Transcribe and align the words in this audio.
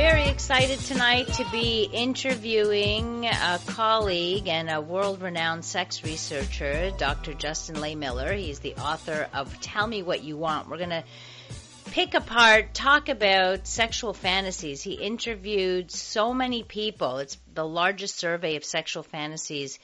Very 0.00 0.28
excited 0.28 0.78
tonight 0.78 1.26
to 1.34 1.44
be 1.50 1.82
interviewing 1.82 3.26
a 3.26 3.60
colleague 3.66 4.48
and 4.48 4.70
a 4.70 4.80
world 4.80 5.20
renowned 5.20 5.62
sex 5.62 6.02
researcher, 6.02 6.90
Dr. 6.96 7.34
Justin 7.34 7.76
Lehmiller. 7.76 8.34
He's 8.34 8.60
the 8.60 8.76
author 8.76 9.28
of 9.34 9.60
Tell 9.60 9.86
Me 9.86 10.02
What 10.02 10.24
You 10.24 10.38
Want. 10.38 10.70
We're 10.70 10.78
going 10.78 10.88
to 10.88 11.04
pick 11.90 12.14
apart, 12.14 12.72
talk 12.72 13.10
about 13.10 13.66
sexual 13.66 14.14
fantasies. 14.14 14.80
He 14.80 14.94
interviewed 14.94 15.90
so 15.90 16.32
many 16.32 16.62
people. 16.62 17.18
It's 17.18 17.36
the 17.52 17.66
largest 17.66 18.16
survey 18.16 18.56
of 18.56 18.64
sexual 18.64 19.02
fantasies 19.02 19.78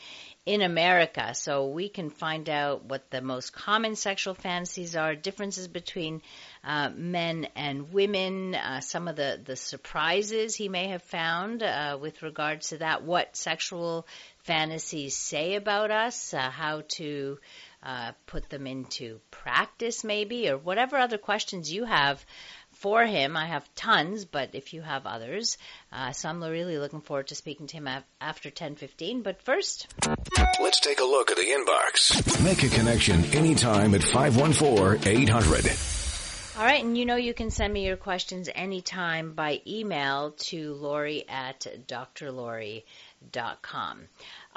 in 0.47 0.63
America. 0.63 1.35
So 1.35 1.67
we 1.67 1.89
can 1.89 2.09
find 2.09 2.49
out 2.49 2.85
what 2.85 3.11
the 3.11 3.21
most 3.21 3.53
common 3.53 3.97
sexual 3.97 4.35
fantasies 4.35 4.95
are, 4.95 5.17
differences 5.17 5.67
between 5.67 6.23
uh, 6.63 6.91
men 6.95 7.49
and 7.57 7.93
women, 7.93 8.55
uh, 8.55 8.81
some 8.81 9.09
of 9.09 9.17
the, 9.17 9.41
the 9.45 9.57
surprises 9.57 10.55
he 10.55 10.69
may 10.69 10.89
have 10.89 11.03
found 11.03 11.65
uh, 11.65 11.99
with 12.01 12.23
regards 12.23 12.69
to 12.69 12.79
that, 12.79 13.03
what 13.03 13.37
sexual 13.37 14.07
fantasies 14.39 15.17
say 15.17 15.57
about 15.57 15.91
us, 15.91 16.33
uh, 16.33 16.39
how 16.39 16.83
to 16.89 17.39
uh, 17.83 18.13
put 18.27 18.49
them 18.49 18.69
into 18.69 19.21
practice 19.33 20.05
maybe, 20.05 20.49
or 20.49 20.57
whatever 20.57 20.97
other 20.97 21.19
questions 21.19 21.73
you 21.73 21.85
have 21.85 22.25
for 22.87 23.05
him. 23.05 23.37
I 23.37 23.47
have 23.47 23.69
tons, 23.75 24.27
but 24.27 24.51
if 24.53 24.73
you 24.73 24.81
have 24.81 25.07
others, 25.07 25.59
uh, 25.93 26.13
so 26.13 26.29
I'm 26.29 26.41
really 26.41 26.79
looking 26.79 27.01
forward 27.01 27.27
to 27.29 27.35
speaking 27.35 27.67
to 27.67 27.79
him 27.79 27.89
af- 27.89 28.05
after 28.21 28.49
10:15. 28.49 29.25
But 29.25 29.43
first, 29.43 29.89
let's 30.61 30.79
take 30.79 31.01
a 31.01 31.05
look 31.05 31.33
at 31.33 31.37
the 31.37 31.43
inbox. 31.43 32.45
Make 32.45 32.63
a 32.63 32.69
connection 32.69 33.25
anytime 33.35 33.93
at 33.97 34.03
514-800. 34.03 36.57
All 36.57 36.65
right, 36.65 36.85
and 36.85 36.97
you 36.97 37.07
know 37.07 37.17
you 37.17 37.35
can 37.35 37.51
send 37.51 37.75
me 37.75 37.85
your 37.85 37.97
questions 37.97 38.49
anytime 38.55 39.33
by 39.33 39.61
email 39.67 40.31
to 40.51 40.75
Lori 40.75 41.25
at 41.29 41.67
drlori.com. 41.89 42.85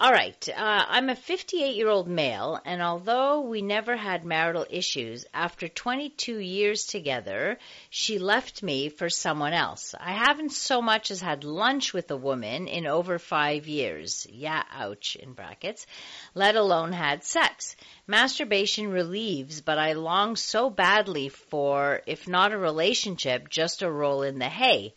All 0.01 0.13
right. 0.13 0.47
Uh, 0.47 0.85
I'm 0.87 1.09
a 1.09 1.15
58 1.15 1.75
year 1.75 1.89
old 1.89 2.07
male, 2.07 2.57
and 2.63 2.81
although 2.81 3.41
we 3.41 3.61
never 3.61 3.97
had 3.97 4.23
marital 4.23 4.65
issues, 4.69 5.25
after 5.33 5.67
22 5.67 6.37
years 6.37 6.85
together, 6.85 7.57
she 7.89 8.17
left 8.17 8.63
me 8.63 8.87
for 8.87 9.09
someone 9.09 9.51
else. 9.51 9.93
I 9.99 10.13
haven't 10.13 10.53
so 10.53 10.81
much 10.81 11.11
as 11.11 11.19
had 11.19 11.43
lunch 11.43 11.93
with 11.93 12.09
a 12.11 12.15
woman 12.15 12.69
in 12.69 12.87
over 12.87 13.19
five 13.19 13.67
years. 13.67 14.25
Yeah, 14.31 14.63
ouch, 14.71 15.17
in 15.17 15.33
brackets. 15.33 15.85
Let 16.33 16.55
alone 16.55 16.93
had 16.93 17.25
sex. 17.25 17.75
Masturbation 18.07 18.87
relieves, 18.87 19.59
but 19.59 19.77
I 19.77 19.91
long 19.91 20.37
so 20.37 20.69
badly 20.69 21.27
for, 21.27 22.03
if 22.07 22.25
not 22.25 22.53
a 22.53 22.57
relationship, 22.57 23.49
just 23.49 23.81
a 23.81 23.91
roll 23.91 24.21
in 24.21 24.39
the 24.39 24.47
hay. 24.47 24.93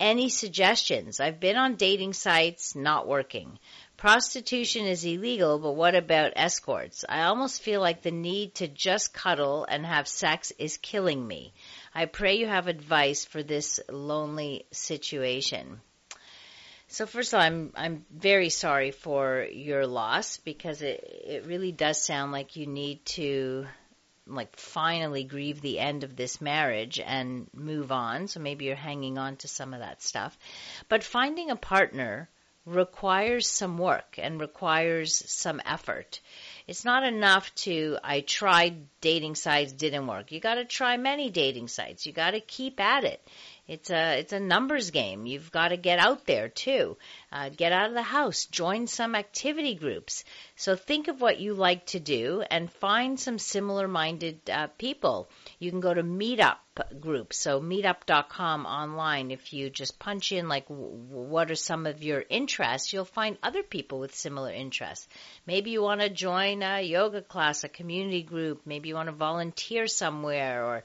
Any 0.00 0.30
suggestions? 0.30 1.20
I've 1.20 1.40
been 1.40 1.56
on 1.56 1.76
dating 1.76 2.14
sites, 2.14 2.74
not 2.74 3.06
working. 3.06 3.58
Prostitution 4.00 4.86
is 4.86 5.04
illegal, 5.04 5.58
but 5.58 5.72
what 5.72 5.94
about 5.94 6.32
escorts? 6.34 7.04
I 7.06 7.24
almost 7.24 7.60
feel 7.60 7.82
like 7.82 8.00
the 8.00 8.10
need 8.10 8.54
to 8.54 8.66
just 8.66 9.12
cuddle 9.12 9.66
and 9.68 9.84
have 9.84 10.08
sex 10.08 10.54
is 10.58 10.78
killing 10.78 11.28
me. 11.28 11.52
I 11.94 12.06
pray 12.06 12.36
you 12.36 12.46
have 12.46 12.66
advice 12.66 13.26
for 13.26 13.42
this 13.42 13.78
lonely 13.90 14.64
situation. 14.72 15.82
So 16.88 17.04
first 17.04 17.34
of 17.34 17.40
all, 17.40 17.44
I'm 17.44 17.72
I'm 17.76 18.06
very 18.10 18.48
sorry 18.48 18.90
for 18.90 19.46
your 19.52 19.86
loss 19.86 20.38
because 20.38 20.80
it 20.80 21.04
it 21.26 21.44
really 21.44 21.70
does 21.70 22.02
sound 22.02 22.32
like 22.32 22.56
you 22.56 22.66
need 22.66 23.04
to 23.20 23.66
like 24.26 24.56
finally 24.56 25.24
grieve 25.24 25.60
the 25.60 25.78
end 25.78 26.04
of 26.04 26.16
this 26.16 26.40
marriage 26.40 27.00
and 27.00 27.48
move 27.52 27.92
on. 27.92 28.28
So 28.28 28.40
maybe 28.40 28.64
you're 28.64 28.76
hanging 28.76 29.18
on 29.18 29.36
to 29.36 29.48
some 29.48 29.74
of 29.74 29.80
that 29.80 30.00
stuff. 30.00 30.38
But 30.88 31.04
finding 31.04 31.50
a 31.50 31.56
partner 31.56 32.30
requires 32.74 33.46
some 33.46 33.78
work 33.78 34.18
and 34.18 34.40
requires 34.40 35.22
some 35.30 35.60
effort. 35.64 36.20
It's 36.66 36.84
not 36.84 37.04
enough 37.04 37.54
to, 37.56 37.98
I 38.02 38.20
tried 38.20 38.86
dating 39.00 39.34
sites, 39.34 39.72
didn't 39.72 40.06
work. 40.06 40.32
You 40.32 40.40
gotta 40.40 40.64
try 40.64 40.96
many 40.96 41.30
dating 41.30 41.68
sites. 41.68 42.06
You 42.06 42.12
gotta 42.12 42.40
keep 42.40 42.80
at 42.80 43.04
it. 43.04 43.20
It's 43.70 43.88
a 43.88 44.18
it's 44.18 44.32
a 44.32 44.40
numbers 44.40 44.90
game. 44.90 45.26
You've 45.26 45.52
got 45.52 45.68
to 45.68 45.76
get 45.76 46.00
out 46.00 46.26
there 46.26 46.48
too. 46.48 46.96
Uh, 47.30 47.50
get 47.50 47.70
out 47.70 47.86
of 47.88 47.94
the 47.94 48.02
house. 48.02 48.46
Join 48.46 48.88
some 48.88 49.14
activity 49.14 49.76
groups. 49.76 50.24
So 50.56 50.74
think 50.74 51.06
of 51.06 51.20
what 51.20 51.38
you 51.38 51.54
like 51.54 51.86
to 51.86 52.00
do 52.00 52.42
and 52.50 52.68
find 52.68 53.20
some 53.20 53.38
similar 53.38 53.86
minded 53.86 54.50
uh, 54.50 54.66
people. 54.76 55.30
You 55.60 55.70
can 55.70 55.78
go 55.78 55.94
to 55.94 56.02
meetup 56.02 56.56
groups. 56.98 57.36
So 57.36 57.60
meetup.com 57.60 58.66
online. 58.66 59.30
If 59.30 59.52
you 59.52 59.70
just 59.70 60.00
punch 60.00 60.32
in 60.32 60.48
like 60.48 60.66
what 60.66 61.52
are 61.52 61.54
some 61.54 61.86
of 61.86 62.02
your 62.02 62.24
interests, 62.28 62.92
you'll 62.92 63.04
find 63.04 63.38
other 63.40 63.62
people 63.62 64.00
with 64.00 64.16
similar 64.16 64.50
interests. 64.50 65.06
Maybe 65.46 65.70
you 65.70 65.80
want 65.80 66.00
to 66.00 66.10
join 66.10 66.64
a 66.64 66.82
yoga 66.82 67.22
class, 67.22 67.62
a 67.62 67.68
community 67.68 68.24
group. 68.24 68.62
Maybe 68.64 68.88
you 68.88 68.96
want 68.96 69.10
to 69.10 69.14
volunteer 69.14 69.86
somewhere 69.86 70.64
or 70.64 70.82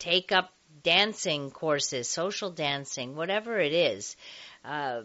take 0.00 0.32
up 0.32 0.53
dancing 0.84 1.50
courses, 1.50 2.08
social 2.08 2.50
dancing, 2.50 3.16
whatever 3.16 3.58
it 3.58 3.72
is. 3.72 4.16
Uh, 4.64 5.02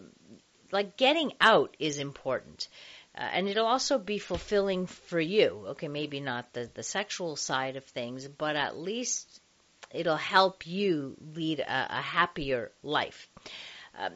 like 0.72 0.98
getting 0.98 1.34
out 1.42 1.76
is 1.80 1.98
important. 1.98 2.68
Uh, 3.18 3.22
and 3.22 3.50
it'll 3.50 3.66
also 3.66 3.98
be 3.98 4.20
fulfilling 4.20 4.86
for 4.86 5.20
you. 5.20 5.66
Okay, 5.70 5.88
maybe 5.88 6.20
not 6.20 6.54
the, 6.54 6.70
the 6.76 6.84
sexual 6.84 7.36
side 7.36 7.76
of 7.76 7.84
things, 7.86 8.28
but 8.28 8.56
at 8.56 8.78
least 8.78 9.42
it'll 9.92 10.16
help 10.16 10.68
you 10.68 11.18
lead 11.34 11.60
a, 11.60 11.98
a 11.98 12.02
happier 12.02 12.72
life. 12.84 13.28
Um, 13.98 14.14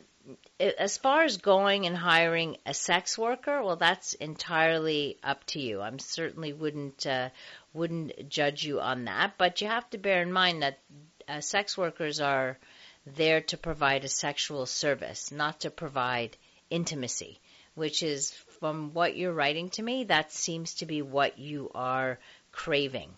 as 0.59 0.97
far 0.97 1.23
as 1.23 1.37
going 1.37 1.85
and 1.85 1.97
hiring 1.97 2.57
a 2.65 2.73
sex 2.73 3.17
worker, 3.17 3.61
well, 3.61 3.75
that's 3.75 4.13
entirely 4.13 5.17
up 5.23 5.43
to 5.47 5.59
you. 5.59 5.81
I 5.81 5.91
certainly 5.97 6.53
wouldn't 6.53 7.05
uh, 7.05 7.29
wouldn't 7.73 8.29
judge 8.29 8.63
you 8.63 8.79
on 8.79 9.05
that, 9.05 9.33
but 9.37 9.59
you 9.59 9.67
have 9.67 9.89
to 9.89 9.97
bear 9.97 10.21
in 10.21 10.31
mind 10.31 10.61
that 10.61 10.79
uh, 11.27 11.41
sex 11.41 11.77
workers 11.77 12.19
are 12.19 12.57
there 13.05 13.41
to 13.41 13.57
provide 13.57 14.03
a 14.03 14.09
sexual 14.09 14.65
service, 14.65 15.31
not 15.31 15.61
to 15.61 15.69
provide 15.69 16.37
intimacy, 16.69 17.39
which 17.75 18.01
is 18.01 18.31
from 18.59 18.93
what 18.93 19.17
you're 19.17 19.33
writing 19.33 19.69
to 19.71 19.83
me, 19.83 20.05
that 20.05 20.31
seems 20.31 20.75
to 20.75 20.85
be 20.85 21.01
what 21.01 21.37
you 21.37 21.69
are 21.75 22.19
craving. 22.51 23.09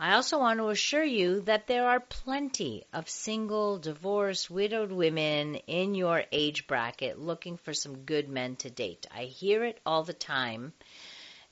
I 0.00 0.14
also 0.14 0.38
want 0.38 0.60
to 0.60 0.68
assure 0.68 1.02
you 1.02 1.40
that 1.42 1.66
there 1.66 1.88
are 1.88 1.98
plenty 1.98 2.84
of 2.92 3.08
single, 3.08 3.78
divorced, 3.78 4.48
widowed 4.48 4.92
women 4.92 5.56
in 5.66 5.96
your 5.96 6.24
age 6.30 6.68
bracket 6.68 7.18
looking 7.18 7.56
for 7.56 7.74
some 7.74 8.04
good 8.04 8.28
men 8.28 8.54
to 8.56 8.70
date. 8.70 9.06
I 9.12 9.24
hear 9.24 9.64
it 9.64 9.80
all 9.84 10.04
the 10.04 10.12
time. 10.12 10.72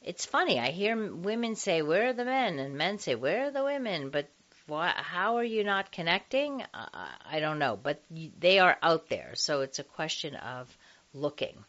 It's 0.00 0.24
funny. 0.24 0.60
I 0.60 0.70
hear 0.70 1.12
women 1.12 1.56
say, 1.56 1.82
Where 1.82 2.10
are 2.10 2.12
the 2.12 2.24
men? 2.24 2.60
And 2.60 2.78
men 2.78 3.00
say, 3.00 3.16
Where 3.16 3.48
are 3.48 3.50
the 3.50 3.64
women? 3.64 4.10
But 4.10 4.28
why, 4.66 4.92
how 4.96 5.36
are 5.36 5.44
you 5.44 5.64
not 5.64 5.92
connecting? 5.92 6.62
Uh, 6.74 6.86
I 7.30 7.40
don't 7.40 7.58
know, 7.58 7.78
but 7.80 8.02
they 8.38 8.58
are 8.58 8.76
out 8.82 9.08
there, 9.08 9.32
so 9.34 9.60
it's 9.60 9.78
a 9.78 9.84
question 9.84 10.34
of 10.34 10.76
looking. 11.14 11.64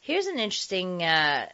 Here's 0.00 0.26
an 0.26 0.38
interesting 0.38 1.02
uh, 1.02 1.48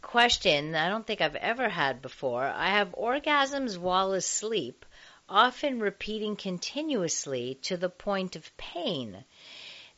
question 0.00 0.74
I 0.74 0.88
don't 0.88 1.06
think 1.06 1.20
I've 1.20 1.36
ever 1.36 1.68
had 1.68 2.00
before. 2.00 2.44
I 2.44 2.70
have 2.70 2.94
orgasms 2.94 3.76
while 3.76 4.12
asleep, 4.12 4.86
often 5.28 5.78
repeating 5.78 6.36
continuously 6.36 7.58
to 7.62 7.76
the 7.76 7.90
point 7.90 8.34
of 8.36 8.56
pain. 8.56 9.24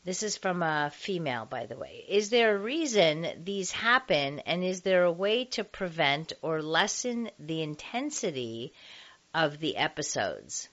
This 0.05 0.21
is 0.21 0.35
from 0.35 0.61
a 0.61 0.91
female, 0.93 1.45
by 1.45 1.65
the 1.65 1.77
way. 1.77 2.03
Is 2.09 2.29
there 2.29 2.55
a 2.55 2.59
reason 2.59 3.25
these 3.45 3.71
happen, 3.71 4.39
and 4.39 4.61
is 4.61 4.81
there 4.81 5.03
a 5.05 5.11
way 5.11 5.45
to 5.45 5.63
prevent 5.63 6.33
or 6.41 6.61
lessen 6.61 7.29
the 7.39 7.61
intensity 7.61 8.73
of 9.33 9.59
the 9.59 9.77
episodes? 9.77 10.67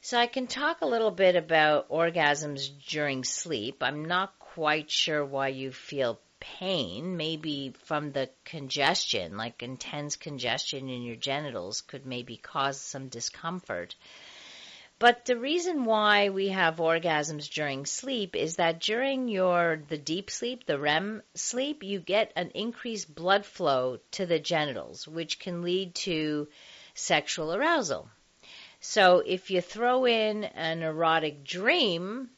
So 0.00 0.18
I 0.18 0.26
can 0.26 0.46
talk 0.46 0.80
a 0.80 0.86
little 0.86 1.10
bit 1.10 1.36
about 1.36 1.90
orgasms 1.90 2.70
during 2.88 3.24
sleep. 3.24 3.82
I'm 3.82 4.06
not 4.06 4.38
quite 4.38 4.90
sure 4.90 5.22
why 5.22 5.48
you 5.48 5.70
feel 5.70 6.18
pain, 6.40 7.16
maybe 7.16 7.74
from 7.84 8.12
the 8.12 8.30
congestion, 8.44 9.36
like 9.36 9.62
intense 9.62 10.16
congestion 10.16 10.88
in 10.88 11.02
your 11.02 11.16
genitals 11.16 11.82
could 11.82 12.06
maybe 12.06 12.36
cause 12.36 12.80
some 12.80 13.08
discomfort. 13.08 13.96
But 14.98 15.26
the 15.26 15.36
reason 15.36 15.84
why 15.84 16.30
we 16.30 16.48
have 16.48 16.76
orgasms 16.76 17.50
during 17.50 17.84
sleep 17.84 18.34
is 18.34 18.56
that 18.56 18.80
during 18.80 19.28
your 19.28 19.82
the 19.88 19.98
deep 19.98 20.30
sleep, 20.30 20.64
the 20.64 20.78
REM 20.78 21.22
sleep, 21.34 21.82
you 21.82 22.00
get 22.00 22.32
an 22.34 22.50
increased 22.54 23.14
blood 23.14 23.44
flow 23.44 23.98
to 24.12 24.24
the 24.24 24.38
genitals, 24.38 25.06
which 25.06 25.38
can 25.38 25.62
lead 25.62 25.94
to 25.96 26.48
sexual 26.94 27.54
arousal. 27.54 28.08
So 28.80 29.22
if 29.26 29.50
you 29.50 29.60
throw 29.60 30.06
in 30.06 30.44
an 30.44 30.82
erotic 30.82 31.44
dream, 31.44 32.30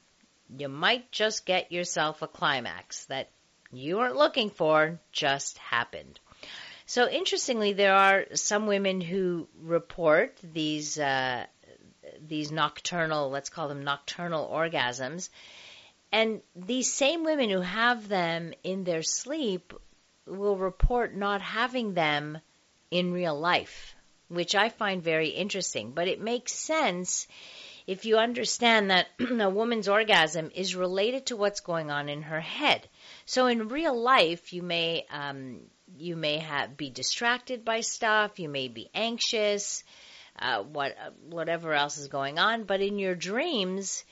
you 0.49 0.69
might 0.69 1.13
just 1.13 1.47
get 1.47 1.71
yourself 1.71 2.23
a 2.23 2.27
climax 2.27 3.05
that 3.07 3.31
you 3.71 3.99
weren't 3.99 4.17
looking 4.17 4.51
for 4.51 4.99
just 5.13 5.59
happened. 5.59 6.19
So 6.87 7.09
interestingly, 7.09 7.75
there 7.75 7.95
are 7.95 8.35
some 8.35 8.67
women 8.67 9.01
who 9.01 9.47
report 9.61 10.39
these 10.43 10.99
uh, 10.99 11.45
these 12.29 12.53
nocturnal, 12.53 13.31
let's 13.31 13.49
call 13.49 13.69
them 13.69 13.85
nocturnal 13.85 14.51
orgasms. 14.53 15.29
And 16.13 16.41
these 16.55 16.93
same 16.93 17.25
women 17.25 17.51
who 17.51 17.61
have 17.61 18.09
them 18.09 18.55
in 18.63 18.85
their 18.85 19.03
sleep 19.03 19.73
will 20.27 20.57
report 20.57 21.15
not 21.15 21.41
having 21.41 21.95
them 21.95 22.39
in 22.91 23.13
real 23.13 23.39
life, 23.39 23.95
which 24.29 24.55
I 24.55 24.69
find 24.69 25.03
very 25.03 25.29
interesting. 25.29 25.93
But 25.93 26.09
it 26.09 26.21
makes 26.21 26.53
sense 26.53 27.27
if 27.87 28.05
you 28.05 28.19
understand 28.19 28.91
that 28.91 29.09
a 29.41 29.49
woman's 29.51 29.89
orgasm 29.89 30.51
is 30.55 30.77
related 30.77 31.27
to 31.27 31.37
what's 31.37 31.61
going 31.61 31.91
on 31.91 32.09
in 32.09 32.23
her 32.23 32.41
head. 32.41 32.87
So 33.25 33.47
in 33.47 33.69
real 33.69 33.99
life, 33.99 34.53
you 34.53 34.63
may 34.63 35.07
um, 35.11 35.61
you 35.97 36.17
may 36.17 36.39
have 36.39 36.77
be 36.77 36.91
distracted 36.91 37.65
by 37.65 37.81
stuff, 37.81 38.39
you 38.39 38.49
may 38.49 38.69
be 38.69 38.91
anxious, 38.95 39.85
uh, 40.41 40.63
what 40.63 40.93
uh, 40.93 41.11
whatever 41.29 41.73
else 41.73 41.99
is 41.99 42.09
going 42.09 42.39
on. 42.39 42.65
But 42.65 42.81
in 42.81 42.99
your 42.99 43.15
dreams, 43.15 44.05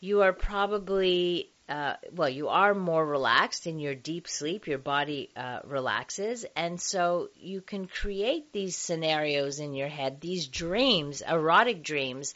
you 0.00 0.22
are 0.22 0.32
probably 0.32 1.50
uh, 1.68 1.94
well, 2.12 2.28
you 2.28 2.48
are 2.48 2.74
more 2.74 3.06
relaxed 3.06 3.66
in 3.68 3.78
your 3.78 3.94
deep 3.94 4.26
sleep. 4.26 4.66
Your 4.66 4.78
body 4.78 5.30
uh, 5.36 5.60
relaxes, 5.64 6.44
and 6.56 6.80
so 6.80 7.28
you 7.36 7.60
can 7.60 7.86
create 7.86 8.52
these 8.52 8.76
scenarios 8.76 9.60
in 9.60 9.74
your 9.74 9.88
head, 9.88 10.20
these 10.20 10.48
dreams, 10.48 11.22
erotic 11.22 11.84
dreams, 11.84 12.34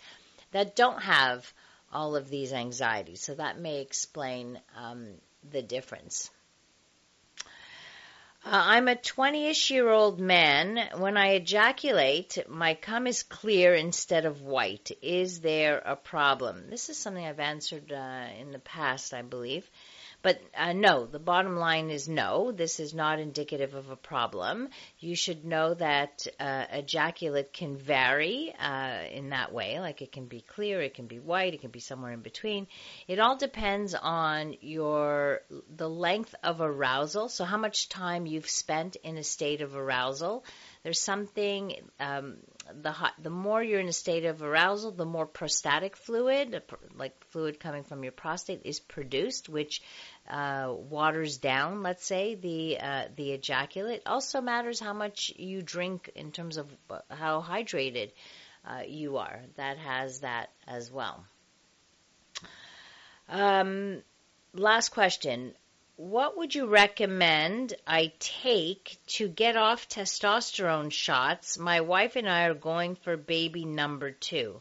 that 0.52 0.76
don't 0.76 1.02
have 1.02 1.52
all 1.92 2.14
of 2.14 2.28
these 2.28 2.52
anxieties. 2.52 3.22
So 3.22 3.34
that 3.34 3.58
may 3.58 3.80
explain 3.80 4.60
um, 4.76 5.08
the 5.50 5.62
difference. 5.62 6.30
Uh, 8.46 8.50
I'm 8.52 8.88
a 8.88 8.94
20ish 8.94 9.70
year 9.70 9.88
old 9.88 10.20
man. 10.20 10.78
When 10.98 11.16
I 11.16 11.28
ejaculate, 11.28 12.36
my 12.46 12.74
cum 12.74 13.06
is 13.06 13.22
clear 13.22 13.74
instead 13.74 14.26
of 14.26 14.42
white. 14.42 14.90
Is 15.00 15.40
there 15.40 15.78
a 15.78 15.96
problem? 15.96 16.68
This 16.68 16.90
is 16.90 16.98
something 16.98 17.24
I've 17.24 17.40
answered 17.40 17.90
uh, 17.90 18.26
in 18.38 18.52
the 18.52 18.58
past, 18.58 19.14
I 19.14 19.22
believe. 19.22 19.66
But 20.24 20.40
uh, 20.56 20.72
no, 20.72 21.04
the 21.04 21.18
bottom 21.18 21.54
line 21.58 21.90
is 21.90 22.08
no. 22.08 22.50
This 22.50 22.80
is 22.80 22.94
not 22.94 23.18
indicative 23.18 23.74
of 23.74 23.90
a 23.90 23.96
problem. 23.96 24.70
You 24.98 25.14
should 25.14 25.44
know 25.44 25.74
that 25.74 26.26
uh, 26.40 26.64
ejaculate 26.72 27.52
can 27.52 27.76
vary 27.76 28.54
uh, 28.58 29.00
in 29.12 29.28
that 29.28 29.52
way. 29.52 29.78
Like 29.80 30.00
it 30.00 30.12
can 30.12 30.24
be 30.24 30.40
clear, 30.40 30.80
it 30.80 30.94
can 30.94 31.08
be 31.08 31.20
white, 31.20 31.52
it 31.52 31.60
can 31.60 31.70
be 31.70 31.78
somewhere 31.78 32.12
in 32.12 32.22
between. 32.22 32.68
It 33.06 33.18
all 33.18 33.36
depends 33.36 33.94
on 33.94 34.56
your 34.62 35.42
the 35.76 35.90
length 35.90 36.34
of 36.42 36.62
arousal. 36.62 37.28
So 37.28 37.44
how 37.44 37.58
much 37.58 37.90
time 37.90 38.24
you've 38.24 38.48
spent 38.48 38.96
in 38.96 39.18
a 39.18 39.22
state 39.22 39.60
of 39.60 39.76
arousal. 39.76 40.46
There's 40.84 41.00
something 41.00 41.74
um, 42.00 42.36
the 42.72 42.92
hot, 42.92 43.12
the 43.22 43.30
more 43.30 43.62
you're 43.62 43.80
in 43.80 43.88
a 43.88 43.92
state 43.92 44.24
of 44.24 44.42
arousal, 44.42 44.92
the 44.92 45.04
more 45.04 45.26
prostatic 45.26 45.96
fluid, 45.96 46.62
like 46.96 47.14
fluid 47.30 47.60
coming 47.60 47.84
from 47.84 48.02
your 48.02 48.12
prostate, 48.12 48.62
is 48.64 48.80
produced, 48.80 49.48
which 49.48 49.82
uh, 50.28 50.72
waters 50.72 51.38
down, 51.38 51.82
let's 51.82 52.04
say, 52.04 52.34
the 52.34 52.78
uh, 52.80 53.04
the 53.16 53.32
ejaculate. 53.32 54.02
Also 54.06 54.40
matters 54.40 54.80
how 54.80 54.92
much 54.92 55.32
you 55.36 55.62
drink 55.62 56.10
in 56.14 56.32
terms 56.32 56.56
of 56.56 56.66
uh, 56.88 57.00
how 57.10 57.42
hydrated 57.42 58.10
uh, 58.64 58.82
you 58.86 59.18
are. 59.18 59.40
That 59.56 59.78
has 59.78 60.20
that 60.20 60.50
as 60.66 60.90
well. 60.90 61.24
Um, 63.28 64.02
last 64.54 64.90
question. 64.90 65.54
What 65.96 66.36
would 66.38 66.54
you 66.54 66.66
recommend 66.66 67.74
I 67.86 68.12
take 68.18 68.98
to 69.18 69.28
get 69.28 69.56
off 69.56 69.88
testosterone 69.88 70.90
shots? 70.90 71.56
My 71.56 71.82
wife 71.82 72.16
and 72.16 72.28
I 72.28 72.46
are 72.46 72.54
going 72.54 72.96
for 72.96 73.16
baby 73.16 73.64
number 73.64 74.10
two. 74.10 74.60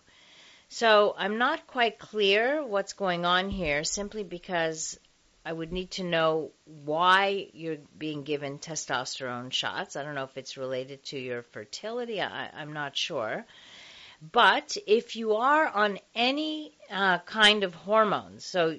So 0.70 1.16
I'm 1.18 1.38
not 1.40 1.68
quite 1.68 1.98
clear 1.98 2.64
what's 2.64 2.94
going 2.94 3.26
on 3.26 3.50
here 3.50 3.84
simply 3.84 4.24
because 4.24 5.00
I 5.46 5.52
would 5.52 5.72
need 5.74 5.92
to 5.92 6.04
know 6.04 6.52
why 6.64 7.50
you're 7.54 7.78
being 7.98 8.24
given 8.24 8.60
testosterone 8.60 9.52
shots. 9.52 9.96
I 9.96 10.04
don't 10.04 10.16
know 10.16 10.24
if 10.24 10.38
it's 10.38 10.58
related 10.58 11.04
to 11.06 11.20
your 11.20 11.42
fertility. 11.42 12.22
I, 12.22 12.62
am 12.62 12.72
not 12.72 12.96
sure. 12.96 13.46
But 14.32 14.78
if 14.88 15.18
you 15.18 15.36
are 15.36 15.68
on 15.68 16.00
any 16.16 16.78
uh, 16.90 17.18
kind 17.20 17.66
of 17.66 17.76
hormones, 17.76 18.46
so 18.46 18.78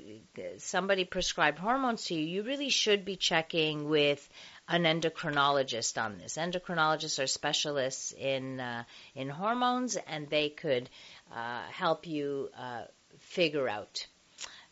somebody 0.56 1.05
prescribed 1.05 1.58
hormones 1.58 2.06
to 2.06 2.14
you, 2.14 2.25
you 2.25 2.43
really 2.44 2.70
should 2.70 3.05
be 3.05 3.17
checking 3.17 3.90
with 3.90 4.26
an 4.67 4.84
endocrinologist 4.84 6.02
on 6.02 6.17
this. 6.17 6.38
Endocrinologists 6.38 7.22
are 7.22 7.26
specialists 7.26 8.12
in 8.12 8.58
uh, 8.58 8.84
in 9.14 9.28
hormones, 9.28 9.96
and 9.96 10.31
they 10.31 10.49
could 10.49 10.88
uh, 11.31 11.62
help 11.64 12.06
you 12.06 12.49
uh, 12.56 12.84
figure 13.19 13.69
out 13.69 14.06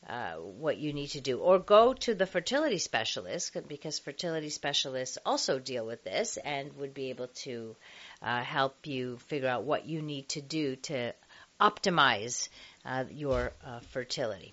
uh, 0.09 0.35
what 0.35 0.79
you 0.79 0.93
need 0.93 1.09
to 1.09 1.21
do, 1.21 1.39
or 1.39 1.59
go 1.59 1.95
to 1.95 2.15
the 2.15 2.27
fertility 2.27 2.79
specialist 2.79 3.57
because 3.69 3.99
fertility 3.99 4.49
specialists 4.49 5.19
also 5.25 5.59
deal 5.59 5.87
with 5.87 6.03
this 6.05 6.39
and 6.39 6.77
would 6.77 6.93
be 6.93 7.11
able 7.11 7.29
to 7.29 7.77
uh, 8.21 8.43
help 8.43 8.87
you 8.87 9.19
figure 9.29 9.49
out 9.49 9.65
what 9.65 9.87
you 9.87 10.03
need 10.03 10.29
to 10.29 10.41
do 10.41 10.77
to 10.77 11.13
optimize 11.61 12.49
uh, 12.85 13.05
your 13.11 13.53
uh, 13.65 13.81
fertility. 13.91 14.53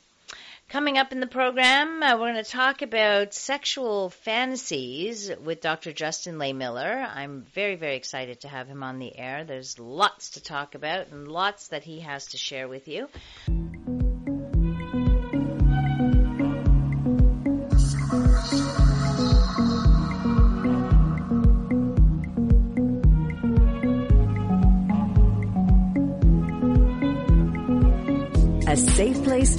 Coming 0.69 0.99
up 0.99 1.11
in 1.11 1.19
the 1.19 1.25
program, 1.25 2.03
uh, 2.03 2.13
we're 2.13 2.31
going 2.31 2.43
to 2.43 2.43
talk 2.43 2.83
about 2.83 3.33
sexual 3.33 4.11
fantasies 4.11 5.31
with 5.43 5.61
Dr. 5.61 5.91
Justin 5.91 6.37
Lay 6.37 6.53
Lehmiller. 6.53 7.09
I'm 7.11 7.41
very, 7.55 7.75
very 7.75 7.95
excited 7.95 8.41
to 8.41 8.47
have 8.47 8.67
him 8.67 8.83
on 8.83 8.99
the 8.99 9.17
air. 9.17 9.43
There's 9.43 9.79
lots 9.79 10.31
to 10.31 10.43
talk 10.43 10.75
about 10.75 11.07
and 11.07 11.27
lots 11.27 11.69
that 11.69 11.83
he 11.83 12.01
has 12.01 12.27
to 12.27 12.37
share 12.37 12.67
with 12.67 12.87
you. 12.87 13.09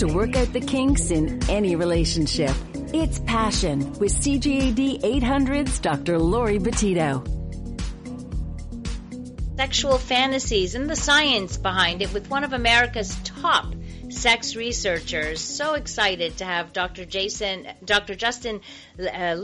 To 0.01 0.07
work 0.07 0.35
out 0.35 0.51
the 0.55 0.61
kinks 0.61 1.11
in 1.11 1.39
any 1.51 1.77
relationship. 1.77 2.57
It's 2.95 3.19
Passion 3.19 3.81
with 3.99 4.11
CJAD 4.15 5.03
800's 5.03 5.79
Dr. 5.79 6.19
Lori 6.19 6.59
Betito. 6.59 7.21
Sexual 9.59 9.99
fantasies 9.99 10.75
and 10.75 10.89
the 10.89 10.97
science 10.97 11.59
behind 11.59 12.01
it 12.01 12.15
with 12.15 12.31
one 12.31 12.45
of 12.45 12.55
America's 12.55 13.15
top 13.25 13.75
sex 14.21 14.55
researchers. 14.55 15.41
So 15.41 15.73
excited 15.73 16.37
to 16.37 16.45
have 16.45 16.75
Dr. 16.75 17.07
Jason, 17.07 17.67
Dr. 17.83 18.15
Justin 18.15 18.61
uh, 18.99 19.35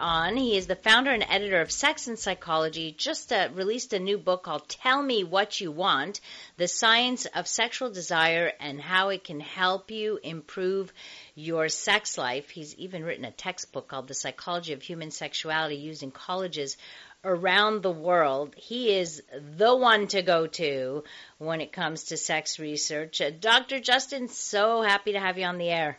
on. 0.00 0.36
He 0.36 0.56
is 0.56 0.66
the 0.66 0.74
founder 0.74 1.12
and 1.12 1.24
editor 1.28 1.60
of 1.60 1.70
Sex 1.70 2.08
and 2.08 2.18
Psychology. 2.18 2.90
Just 2.90 3.32
uh, 3.32 3.50
released 3.54 3.92
a 3.92 4.00
new 4.00 4.18
book 4.18 4.42
called 4.42 4.68
"Tell 4.68 5.00
Me 5.00 5.22
What 5.22 5.60
You 5.60 5.70
Want: 5.70 6.20
The 6.56 6.66
Science 6.66 7.26
of 7.26 7.46
Sexual 7.46 7.90
Desire 7.90 8.50
and 8.58 8.80
How 8.80 9.10
It 9.10 9.22
Can 9.22 9.38
Help 9.38 9.92
You 9.92 10.18
Improve." 10.20 10.92
Your 11.38 11.68
sex 11.68 12.16
life. 12.16 12.48
He's 12.48 12.74
even 12.76 13.04
written 13.04 13.26
a 13.26 13.30
textbook 13.30 13.88
called 13.88 14.08
The 14.08 14.14
Psychology 14.14 14.72
of 14.72 14.82
Human 14.82 15.10
Sexuality 15.10 15.76
used 15.76 16.02
in 16.02 16.10
colleges 16.10 16.78
around 17.26 17.82
the 17.82 17.90
world. 17.90 18.54
He 18.56 18.96
is 18.96 19.22
the 19.56 19.74
one 19.74 20.06
to 20.08 20.22
go 20.22 20.46
to 20.46 21.04
when 21.38 21.60
it 21.60 21.72
comes 21.72 22.04
to 22.04 22.16
sex 22.16 22.58
research. 22.58 23.20
Uh, 23.20 23.30
Dr. 23.30 23.80
Justin, 23.80 24.28
so 24.28 24.82
happy 24.82 25.12
to 25.12 25.20
have 25.20 25.36
you 25.36 25.44
on 25.44 25.58
the 25.58 25.68
air. 25.68 25.98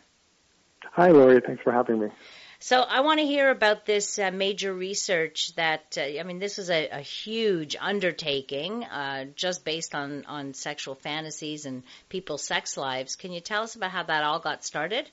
Hi, 0.92 1.10
Lori. 1.10 1.40
Thanks 1.40 1.62
for 1.62 1.72
having 1.72 2.00
me. 2.00 2.08
So 2.60 2.80
I 2.80 3.00
want 3.00 3.20
to 3.20 3.26
hear 3.26 3.50
about 3.50 3.86
this 3.86 4.18
uh, 4.18 4.32
major 4.32 4.74
research 4.74 5.54
that 5.54 5.96
uh, 5.96 6.18
I 6.18 6.24
mean 6.24 6.40
this 6.40 6.58
is 6.58 6.70
a, 6.70 6.88
a 6.88 7.00
huge 7.00 7.76
undertaking 7.80 8.82
uh, 8.82 9.26
just 9.36 9.64
based 9.64 9.94
on 9.94 10.24
on 10.26 10.54
sexual 10.54 10.96
fantasies 10.96 11.66
and 11.66 11.84
people's 12.08 12.42
sex 12.42 12.76
lives. 12.76 13.14
Can 13.14 13.30
you 13.30 13.40
tell 13.40 13.62
us 13.62 13.76
about 13.76 13.92
how 13.92 14.02
that 14.02 14.24
all 14.24 14.40
got 14.40 14.64
started? 14.64 15.08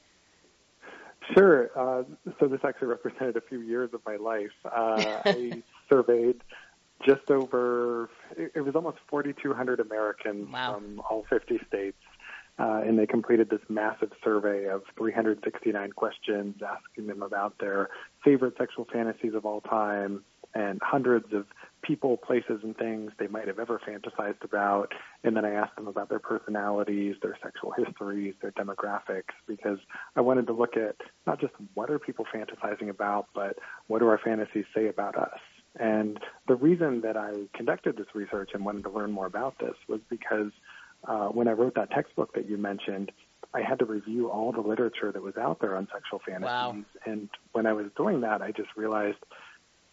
Sure. 1.33 1.69
Uh, 1.75 2.03
so 2.39 2.47
this 2.47 2.61
actually 2.63 2.87
represented 2.87 3.37
a 3.37 3.41
few 3.41 3.59
years 3.59 3.91
of 3.93 4.01
my 4.05 4.15
life. 4.15 4.51
Uh, 4.63 5.21
I 5.25 5.63
surveyed 5.89 6.41
just 7.05 7.29
over, 7.29 8.09
it 8.37 8.63
was 8.63 8.75
almost 8.75 8.97
4,200 9.09 9.79
Americans 9.79 10.51
wow. 10.51 10.73
from 10.75 11.01
all 11.09 11.25
50 11.29 11.59
states. 11.67 11.97
uh, 12.57 12.81
and 12.85 12.97
they 12.97 13.05
completed 13.05 13.49
this 13.49 13.59
massive 13.67 14.11
survey 14.23 14.69
of 14.69 14.83
369 14.97 15.91
questions 15.91 16.55
asking 16.65 17.07
them 17.07 17.21
about 17.21 17.57
their 17.59 17.89
favorite 18.23 18.53
sexual 18.57 18.87
fantasies 18.91 19.33
of 19.33 19.45
all 19.45 19.59
time 19.61 20.23
and 20.53 20.79
hundreds 20.81 21.33
of 21.33 21.45
people, 21.81 22.15
places, 22.15 22.61
and 22.63 22.77
things 22.77 23.11
they 23.19 23.27
might 23.27 23.47
have 23.47 23.59
ever 23.59 23.79
fantasized 23.85 24.41
about. 24.41 24.93
And 25.25 25.35
then 25.35 25.43
I 25.43 25.51
asked 25.51 25.75
them 25.75 25.87
about 25.87 26.07
their 26.07 26.19
personalities, 26.19 27.15
their 27.21 27.37
sexual 27.43 27.73
histories, 27.73 28.35
their 28.41 28.53
demographics, 28.53 29.35
because 29.47 29.79
I 30.15 30.21
wanted 30.21 30.47
to 30.47 30.53
look 30.53 30.77
at 30.77 30.95
not 31.27 31.41
just 31.41 31.53
what 31.73 31.91
are 31.91 31.99
people 31.99 32.25
fantasizing 32.33 32.87
about, 32.89 33.27
but 33.35 33.57
what 33.87 33.99
do 33.99 34.07
our 34.07 34.17
fantasies 34.23 34.65
say 34.73 34.87
about 34.87 35.17
us. 35.17 35.39
And 35.79 36.19
the 36.47 36.55
reason 36.55 37.01
that 37.01 37.17
I 37.17 37.33
conducted 37.53 37.97
this 37.97 38.07
research 38.13 38.51
and 38.53 38.65
wanted 38.65 38.83
to 38.83 38.89
learn 38.89 39.11
more 39.11 39.25
about 39.25 39.59
this 39.59 39.75
was 39.87 39.99
because 40.09 40.51
uh, 41.07 41.27
when 41.27 41.47
I 41.47 41.51
wrote 41.51 41.75
that 41.75 41.91
textbook 41.91 42.33
that 42.35 42.49
you 42.49 42.57
mentioned, 42.57 43.11
I 43.53 43.61
had 43.61 43.79
to 43.79 43.85
review 43.85 44.29
all 44.29 44.51
the 44.51 44.61
literature 44.61 45.11
that 45.11 45.21
was 45.21 45.37
out 45.37 45.59
there 45.61 45.75
on 45.75 45.87
sexual 45.93 46.19
fantasies. 46.25 46.45
Wow. 46.45 46.77
And 47.05 47.29
when 47.51 47.65
I 47.65 47.73
was 47.73 47.87
doing 47.95 48.21
that, 48.21 48.41
I 48.41 48.51
just 48.51 48.69
realized 48.75 49.17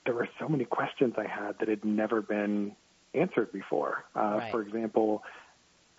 there 0.05 0.15
were 0.15 0.29
so 0.41 0.49
many 0.49 0.65
questions 0.65 1.15
I 1.17 1.27
had 1.27 1.59
that 1.61 1.69
had 1.69 1.85
never 1.85 2.23
been 2.23 2.75
answered 3.15 3.53
before. 3.53 4.05
Uh, 4.17 4.39
Right. 4.39 4.51
For 4.51 4.63
example, 4.63 5.23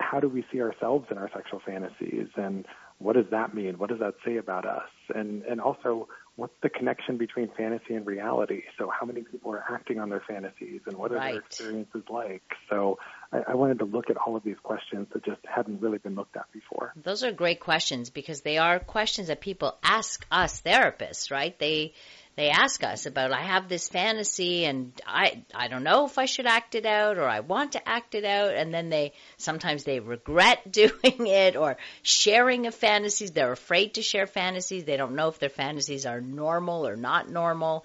how 0.00 0.20
do 0.20 0.28
we 0.28 0.44
see 0.52 0.60
ourselves 0.60 1.06
in 1.10 1.18
our 1.18 1.30
sexual 1.34 1.60
fantasies, 1.64 2.28
and 2.36 2.66
what 2.98 3.14
does 3.14 3.26
that 3.30 3.54
mean? 3.54 3.78
What 3.78 3.90
does 3.90 4.00
that 4.00 4.14
say 4.24 4.36
about 4.36 4.66
us? 4.66 4.88
And 5.14 5.42
and 5.44 5.60
also, 5.60 6.08
what's 6.36 6.54
the 6.62 6.68
connection 6.68 7.16
between 7.16 7.48
fantasy 7.56 7.94
and 7.94 8.06
reality? 8.06 8.62
So, 8.78 8.90
how 8.90 9.06
many 9.06 9.22
people 9.22 9.52
are 9.52 9.64
acting 9.70 9.98
on 10.00 10.08
their 10.08 10.22
fantasies, 10.26 10.80
and 10.86 10.96
what 10.96 11.12
are 11.12 11.16
Right. 11.16 11.32
their 11.32 11.40
experiences 11.40 12.02
like? 12.08 12.42
So, 12.68 12.98
I, 13.32 13.42
I 13.48 13.54
wanted 13.54 13.78
to 13.80 13.84
look 13.84 14.10
at 14.10 14.16
all 14.16 14.36
of 14.36 14.42
these 14.42 14.58
questions 14.62 15.08
that 15.12 15.24
just 15.24 15.40
hadn't 15.44 15.80
really 15.80 15.98
been 15.98 16.14
looked 16.14 16.36
at 16.36 16.50
before. 16.52 16.92
Those 16.96 17.22
are 17.22 17.32
great 17.32 17.60
questions 17.60 18.10
because 18.10 18.40
they 18.40 18.58
are 18.58 18.78
questions 18.78 19.28
that 19.28 19.40
people 19.40 19.76
ask 19.82 20.26
us 20.30 20.60
therapists, 20.62 21.30
right? 21.30 21.58
They 21.58 21.94
they 22.36 22.50
ask 22.50 22.82
us 22.82 23.06
about 23.06 23.32
I 23.32 23.42
have 23.42 23.68
this 23.68 23.88
fantasy 23.88 24.64
and 24.64 24.92
I 25.06 25.44
I 25.54 25.68
don't 25.68 25.84
know 25.84 26.06
if 26.06 26.18
I 26.18 26.24
should 26.24 26.46
act 26.46 26.74
it 26.74 26.86
out 26.86 27.16
or 27.16 27.28
I 27.28 27.40
want 27.40 27.72
to 27.72 27.88
act 27.88 28.14
it 28.14 28.24
out 28.24 28.54
and 28.54 28.74
then 28.74 28.88
they 28.88 29.12
sometimes 29.36 29.84
they 29.84 30.00
regret 30.00 30.70
doing 30.72 31.26
it 31.26 31.56
or 31.56 31.76
sharing 32.02 32.66
of 32.66 32.74
fantasies. 32.74 33.30
They're 33.30 33.52
afraid 33.52 33.94
to 33.94 34.02
share 34.02 34.26
fantasies. 34.26 34.84
They 34.84 34.96
don't 34.96 35.14
know 35.14 35.28
if 35.28 35.38
their 35.38 35.48
fantasies 35.48 36.06
are 36.06 36.20
normal 36.20 36.86
or 36.86 36.96
not 36.96 37.28
normal. 37.28 37.84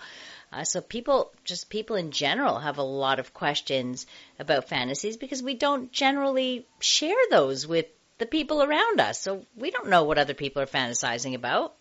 Uh, 0.52 0.64
so 0.64 0.82
people, 0.82 1.32
just 1.44 1.70
people 1.70 1.96
in 1.96 2.10
general, 2.10 2.58
have 2.58 2.80
a 2.80 2.84
lot 2.84 3.20
of 3.20 3.34
questions 3.34 4.08
about 4.40 4.68
fantasies 4.68 5.16
because 5.16 5.44
we 5.44 5.54
don't 5.54 5.92
generally 5.92 6.66
share 6.80 7.16
those 7.30 7.68
with 7.68 7.86
the 8.18 8.26
people 8.26 8.64
around 8.64 9.00
us. 9.00 9.20
So 9.20 9.46
we 9.56 9.70
don't 9.70 9.90
know 9.90 10.04
what 10.04 10.18
other 10.18 10.34
people 10.34 10.62
are 10.62 10.68
fantasizing 10.68 11.36
about. 11.36 11.76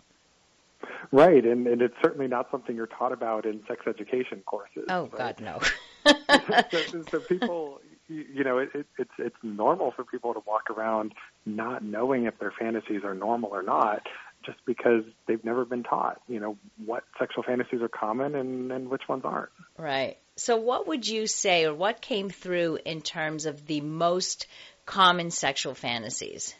Right, 1.11 1.45
and, 1.45 1.67
and 1.67 1.81
it's 1.81 1.95
certainly 2.01 2.27
not 2.27 2.49
something 2.51 2.75
you're 2.75 2.87
taught 2.87 3.11
about 3.11 3.45
in 3.45 3.61
sex 3.67 3.81
education 3.87 4.41
courses. 4.45 4.85
Oh 4.89 5.09
right? 5.17 5.35
God, 5.37 5.41
no. 5.41 5.59
so, 6.71 7.03
so 7.09 7.19
people, 7.19 7.81
you 8.07 8.43
know, 8.43 8.59
it, 8.59 8.69
it, 8.73 8.87
it's 8.97 9.11
it's 9.17 9.35
normal 9.43 9.91
for 9.91 10.03
people 10.03 10.33
to 10.33 10.41
walk 10.45 10.69
around 10.69 11.13
not 11.45 11.83
knowing 11.83 12.25
if 12.25 12.37
their 12.39 12.53
fantasies 12.57 13.03
are 13.03 13.15
normal 13.15 13.49
or 13.49 13.63
not, 13.63 14.07
just 14.45 14.59
because 14.65 15.03
they've 15.27 15.43
never 15.43 15.65
been 15.65 15.83
taught. 15.83 16.21
You 16.27 16.39
know, 16.39 16.57
what 16.85 17.03
sexual 17.17 17.43
fantasies 17.43 17.81
are 17.81 17.89
common 17.89 18.35
and 18.35 18.71
and 18.71 18.89
which 18.89 19.03
ones 19.09 19.23
aren't. 19.25 19.49
right. 19.77 20.17
So 20.35 20.55
what 20.55 20.87
would 20.87 21.05
you 21.05 21.27
say, 21.27 21.65
or 21.65 21.73
what 21.73 21.99
came 21.99 22.29
through 22.29 22.79
in 22.85 23.01
terms 23.01 23.45
of 23.45 23.65
the 23.65 23.81
most 23.81 24.47
common 24.85 25.31
sexual 25.31 25.75
fantasies? 25.75 26.55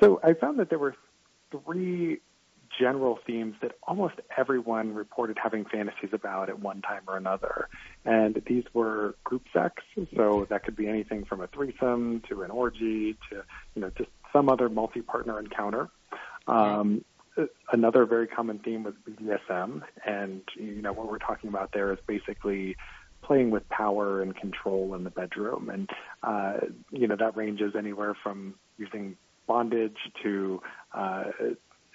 So 0.00 0.20
I 0.24 0.32
found 0.34 0.58
that 0.58 0.68
there 0.68 0.78
were 0.78 0.96
three 1.50 2.18
general 2.78 3.18
themes 3.26 3.56
that 3.62 3.72
almost 3.82 4.14
everyone 4.36 4.94
reported 4.94 5.38
having 5.42 5.64
fantasies 5.64 6.10
about 6.12 6.48
at 6.48 6.60
one 6.60 6.80
time 6.82 7.02
or 7.08 7.16
another. 7.16 7.68
And 8.04 8.40
these 8.46 8.64
were 8.72 9.16
group 9.24 9.44
sex, 9.52 9.82
so 10.14 10.46
that 10.50 10.64
could 10.64 10.76
be 10.76 10.86
anything 10.86 11.24
from 11.24 11.40
a 11.40 11.46
threesome 11.48 12.22
to 12.28 12.42
an 12.42 12.50
orgy 12.50 13.14
to, 13.30 13.42
you 13.74 13.82
know, 13.82 13.90
just 13.96 14.10
some 14.32 14.48
other 14.48 14.68
multi-partner 14.68 15.38
encounter. 15.38 15.88
Um, 16.46 17.04
another 17.72 18.06
very 18.06 18.26
common 18.26 18.58
theme 18.58 18.82
was 18.82 18.94
BDSM, 19.08 19.82
and 20.06 20.42
you 20.54 20.82
know 20.82 20.92
what 20.92 21.10
we're 21.10 21.18
talking 21.18 21.48
about 21.48 21.72
there 21.72 21.92
is 21.92 21.98
basically 22.06 22.76
playing 23.22 23.50
with 23.50 23.68
power 23.68 24.22
and 24.22 24.34
control 24.36 24.94
in 24.94 25.04
the 25.04 25.10
bedroom, 25.10 25.70
and 25.70 25.90
uh, 26.22 26.58
you 26.90 27.06
know 27.06 27.16
that 27.16 27.36
ranges 27.36 27.74
anywhere 27.76 28.16
from 28.22 28.54
using 28.78 29.16
bondage 29.46 29.96
to 30.22 30.62
uh, 30.92 31.24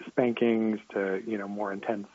spankings 0.07 0.79
to 0.93 1.21
you 1.25 1.37
know 1.37 1.47
more 1.47 1.71
intense 1.71 2.07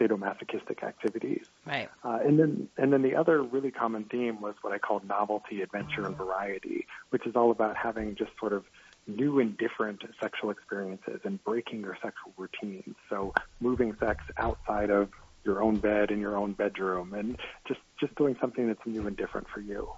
sadomasochistic 0.00 0.82
activities. 0.82 1.44
Right. 1.66 1.88
Uh, 2.04 2.18
and 2.24 2.38
then 2.38 2.68
and 2.76 2.92
then 2.92 3.02
the 3.02 3.14
other 3.14 3.42
really 3.42 3.70
common 3.70 4.04
theme 4.04 4.40
was 4.40 4.54
what 4.62 4.72
I 4.72 4.78
called 4.78 5.06
novelty, 5.06 5.62
adventure, 5.62 6.06
and 6.06 6.16
variety, 6.16 6.86
which 7.10 7.26
is 7.26 7.36
all 7.36 7.50
about 7.50 7.76
having 7.76 8.16
just 8.16 8.30
sort 8.38 8.52
of 8.52 8.64
new 9.06 9.40
and 9.40 9.56
different 9.58 10.02
sexual 10.20 10.50
experiences 10.50 11.20
and 11.24 11.42
breaking 11.44 11.80
your 11.80 11.96
sexual 12.02 12.32
routines. 12.36 12.94
So 13.10 13.32
moving 13.60 13.96
sex 13.98 14.24
outside 14.38 14.90
of 14.90 15.10
your 15.44 15.62
own 15.62 15.78
bed 15.78 16.10
in 16.10 16.20
your 16.20 16.36
own 16.36 16.52
bedroom 16.52 17.14
and 17.14 17.36
just 17.66 17.80
just 17.98 18.14
doing 18.14 18.36
something 18.40 18.68
that's 18.68 18.84
new 18.86 19.06
and 19.06 19.16
different 19.16 19.48
for 19.52 19.60
you. 19.60 19.88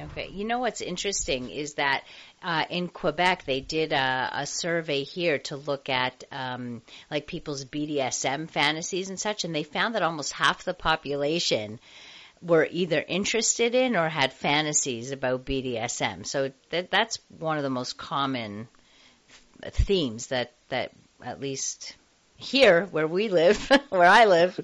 Okay. 0.00 0.28
You 0.32 0.44
know 0.44 0.58
what's 0.58 0.80
interesting 0.80 1.50
is 1.50 1.74
that 1.74 2.04
uh, 2.42 2.64
in 2.68 2.88
Quebec 2.88 3.44
they 3.44 3.60
did 3.60 3.92
a, 3.92 4.30
a 4.32 4.46
survey 4.46 5.04
here 5.04 5.38
to 5.38 5.56
look 5.56 5.88
at 5.88 6.24
um, 6.32 6.82
like 7.10 7.26
people's 7.26 7.64
BDSM 7.64 8.50
fantasies 8.50 9.08
and 9.08 9.20
such, 9.20 9.44
and 9.44 9.54
they 9.54 9.62
found 9.62 9.94
that 9.94 10.02
almost 10.02 10.32
half 10.32 10.64
the 10.64 10.74
population 10.74 11.78
were 12.42 12.66
either 12.70 13.02
interested 13.06 13.74
in 13.74 13.96
or 13.96 14.08
had 14.08 14.32
fantasies 14.32 15.12
about 15.12 15.46
BDSM. 15.46 16.26
So 16.26 16.50
that 16.70 16.90
that's 16.90 17.18
one 17.38 17.56
of 17.56 17.62
the 17.62 17.70
most 17.70 17.96
common 17.96 18.68
th- 19.62 19.74
themes 19.74 20.26
that 20.28 20.52
that 20.70 20.90
at 21.22 21.40
least 21.40 21.94
here 22.36 22.86
where 22.86 23.06
we 23.06 23.28
live, 23.28 23.70
where 23.90 24.08
I 24.08 24.24
live. 24.24 24.58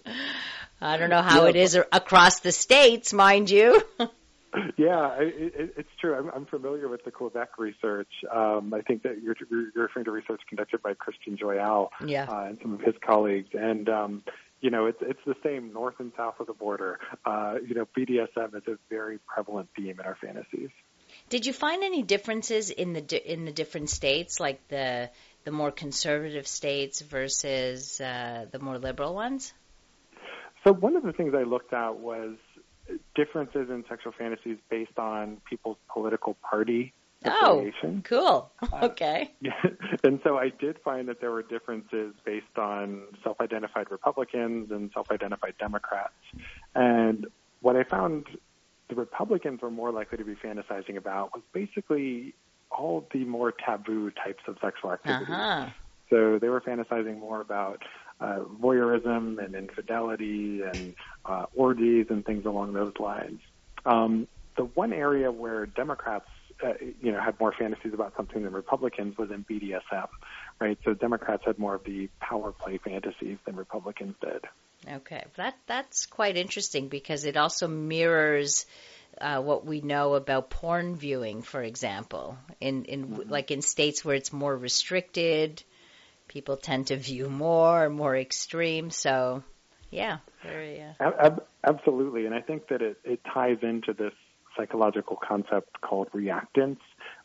I 0.83 0.97
don't 0.97 1.11
know 1.11 1.23
how 1.23 1.45
it 1.45 1.57
is 1.57 1.75
across 1.75 2.41
the 2.41 2.53
states, 2.53 3.13
mind 3.13 3.49
you. 3.49 3.81
Yeah, 4.77 5.15
it, 5.21 5.53
it, 5.55 5.75
it's 5.77 5.89
true. 6.01 6.15
I'm, 6.15 6.31
I'm 6.35 6.47
familiar 6.47 6.89
with 6.89 7.05
the 7.05 7.11
Quebec 7.11 7.59
research. 7.59 8.11
Um, 8.35 8.75
I 8.75 8.81
think 8.81 9.03
that 9.05 9.23
you're, 9.23 9.37
you're 9.51 9.85
referring 9.85 10.07
to 10.07 10.11
research 10.11 10.41
conducted 10.49 10.83
by 10.83 10.95
Christian 10.95 11.37
Joyal 11.37 11.91
Yeah. 12.05 12.27
uh, 12.29 12.45
and 12.45 12.59
some 12.61 12.75
of 12.75 12.81
his 12.81 12.95
colleagues. 13.07 13.51
And, 13.53 13.89
um, 13.89 14.25
you 14.61 14.71
know, 14.71 14.87
it's, 14.87 14.99
it's 15.03 15.21
the 15.27 15.37
same 15.45 15.73
north 15.73 15.97
and 15.99 16.13
south 16.17 16.41
of 16.41 16.47
the 16.47 16.53
border. 16.53 16.99
Uh, 17.25 17.57
you 17.67 17.75
know, 17.75 17.87
BDSM 17.97 18.57
is 18.57 18.63
a 18.67 18.77
very 18.89 19.19
prevalent 19.27 19.69
theme 19.77 20.01
in 20.01 20.07
our 20.07 20.17
fantasies. 20.21 20.71
Did 21.29 21.47
you 21.47 21.53
find 21.53 21.83
any 21.83 22.03
differences 22.03 22.71
in 22.71 22.93
the 22.93 23.33
in 23.33 23.45
the 23.45 23.53
different 23.53 23.91
states, 23.91 24.39
like 24.39 24.67
the 24.69 25.11
the 25.45 25.51
more 25.51 25.71
conservative 25.71 26.47
states 26.47 27.01
versus 27.01 28.01
uh, 28.01 28.47
the 28.51 28.59
more 28.59 28.79
liberal 28.79 29.15
ones? 29.15 29.53
So 30.65 30.73
one 30.73 30.95
of 30.95 31.03
the 31.03 31.13
things 31.13 31.35
I 31.35 31.43
looked 31.43 31.73
at 31.73 31.97
was 31.97 32.37
differences 33.15 33.71
in 33.71 33.85
sexual 33.89 34.13
fantasies 34.17 34.59
based 34.69 34.99
on 34.99 35.39
people's 35.49 35.77
political 35.89 36.35
party 36.43 36.93
Oh, 37.25 37.71
cool. 38.05 38.51
Okay. 38.83 39.31
Yeah. 39.41 39.53
And 40.03 40.19
so 40.25 40.39
I 40.39 40.49
did 40.49 40.79
find 40.83 41.09
that 41.09 41.21
there 41.21 41.31
were 41.31 41.43
differences 41.43 42.15
based 42.25 42.57
on 42.57 43.03
self-identified 43.23 43.91
Republicans 43.91 44.71
and 44.71 44.91
self-identified 44.95 45.59
Democrats. 45.59 46.15
And 46.75 47.27
what 47.61 47.77
I 47.77 47.83
found 47.83 48.27
the 48.89 48.95
Republicans 48.95 49.61
were 49.61 49.71
more 49.71 49.93
likely 49.93 50.17
to 50.17 50.25
be 50.25 50.37
fantasizing 50.37 50.97
about 50.97 51.35
was 51.35 51.43
basically 51.53 52.35
all 52.71 53.07
the 53.13 53.25
more 53.25 53.53
taboo 53.53 54.11
types 54.11 54.43
of 54.49 54.57
sexual 54.63 54.97
Uh-huh. 55.05 55.67
So 56.09 56.39
they 56.39 56.49
were 56.49 56.63
fantasizing 56.63 57.21
more 57.21 57.43
about 57.43 57.83
uh, 58.21 58.41
voyeurism 58.61 59.43
and 59.43 59.55
infidelity 59.55 60.63
and 60.63 60.95
uh, 61.25 61.47
orgies 61.55 62.07
and 62.11 62.25
things 62.25 62.45
along 62.45 62.73
those 62.73 62.93
lines. 62.99 63.41
Um, 63.85 64.29
the 64.57 64.65
one 64.65 64.93
area 64.93 65.33
where 65.33 65.67
Democrats, 65.67 66.29
uh, 66.63 66.75
you 67.01 67.13
know, 67.13 67.21
had 67.21 67.39
more 67.41 67.53
fantasies 67.59 67.95
about 67.95 68.15
something 68.17 68.43
than 68.43 68.53
Republicans 68.53 69.17
was 69.17 69.31
in 69.31 69.45
BDSM, 69.45 70.09
right? 70.61 70.79
So 70.85 70.93
Democrats 70.93 71.45
had 71.47 71.59
more 71.59 71.75
of 71.77 71.85
the 71.85 72.11
power 72.21 72.53
play 72.53 72.79
fantasies 72.79 73.39
than 73.47 73.57
Republicans 73.57 74.17
did. 74.21 74.45
Okay. 74.89 75.25
That 75.37 75.57
that's 75.67 76.07
quite 76.07 76.37
interesting 76.37 76.89
because 76.89 77.25
it 77.25 77.37
also 77.37 77.69
mirrors. 77.69 78.67
Uh, 79.21 79.43
what 79.43 79.67
we 79.67 79.81
know 79.81 80.15
about 80.15 80.49
porn 80.49 80.95
viewing, 80.95 81.43
for 81.43 81.61
example, 81.63 82.39
in 82.61 82.85
in 82.85 83.29
like 83.29 83.51
in 83.51 83.61
states 83.61 84.05
where 84.05 84.15
it's 84.15 84.33
more 84.33 84.57
restricted, 84.57 85.63
people 86.31 86.57
tend 86.57 86.87
to 86.87 86.97
view 86.97 87.29
more, 87.29 87.87
and 87.87 87.95
more 87.95 88.17
extreme. 88.17 88.91
So, 88.91 89.43
yeah, 89.91 90.19
very. 90.45 90.81
Uh, 90.81 90.93
Ab- 91.01 91.15
ab- 91.19 91.47
absolutely, 91.67 92.25
and 92.25 92.35
I 92.35 92.41
think 92.41 92.69
that 92.69 92.81
it, 92.81 92.99
it 93.05 93.21
ties 93.35 93.59
into 93.63 93.93
this 93.93 94.13
psychological 94.57 95.17
concept 95.17 95.81
called 95.81 96.09
reactance, 96.13 96.79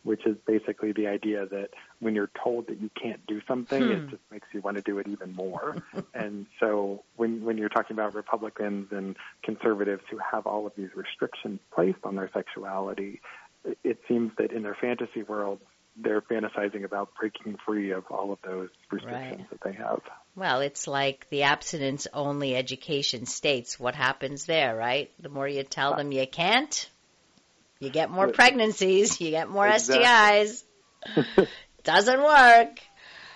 which 0.03 0.25
is 0.25 0.35
basically 0.47 0.91
the 0.91 1.07
idea 1.07 1.45
that 1.45 1.69
when 1.99 2.15
you're 2.15 2.31
told 2.43 2.67
that 2.67 2.81
you 2.81 2.89
can't 2.99 3.25
do 3.27 3.41
something, 3.47 3.83
Hmm. 3.83 3.91
it 3.91 4.09
just 4.09 4.21
makes 4.31 4.47
you 4.53 4.61
want 4.61 4.77
to 4.77 4.83
do 4.83 4.97
it 4.97 5.07
even 5.07 5.33
more. 5.33 5.75
and 6.13 6.47
so 6.59 7.03
when 7.15 7.43
when 7.45 7.57
you're 7.59 7.69
talking 7.69 7.95
about 7.95 8.15
Republicans 8.15 8.87
and 8.91 9.15
conservatives 9.43 10.03
who 10.09 10.17
have 10.31 10.47
all 10.47 10.65
of 10.65 10.73
these 10.75 10.89
restrictions 10.95 11.59
placed 11.73 11.99
on 12.03 12.15
their 12.15 12.29
sexuality, 12.33 13.21
it, 13.63 13.77
it 13.83 13.99
seems 14.07 14.31
that 14.37 14.51
in 14.51 14.63
their 14.63 14.77
fantasy 14.79 15.21
world, 15.23 15.59
they're 15.95 16.21
fantasizing 16.21 16.83
about 16.83 17.09
breaking 17.19 17.57
free 17.65 17.91
of 17.91 18.05
all 18.09 18.31
of 18.31 18.39
those 18.43 18.69
restrictions 18.91 19.39
Right. 19.39 19.49
that 19.49 19.61
they 19.63 19.73
have. 19.73 20.01
Well, 20.35 20.59
it's 20.61 20.87
like 20.87 21.27
the 21.29 21.43
abstinence 21.43 22.07
only 22.13 22.55
education 22.55 23.25
states. 23.25 23.79
What 23.79 23.95
happens 23.95 24.45
there, 24.45 24.75
right? 24.75 25.11
The 25.19 25.29
more 25.29 25.47
you 25.47 25.63
tell 25.63 25.95
them 25.95 26.11
you 26.11 26.27
can't, 26.27 26.89
you 27.79 27.89
get 27.89 28.09
more 28.09 28.27
pregnancies, 28.27 29.21
you 29.21 29.31
get 29.31 29.49
more 29.49 29.67
Exactly. 29.67 30.05
STIs. 30.05 31.47
Doesn't 31.83 32.21
work. 32.21 32.79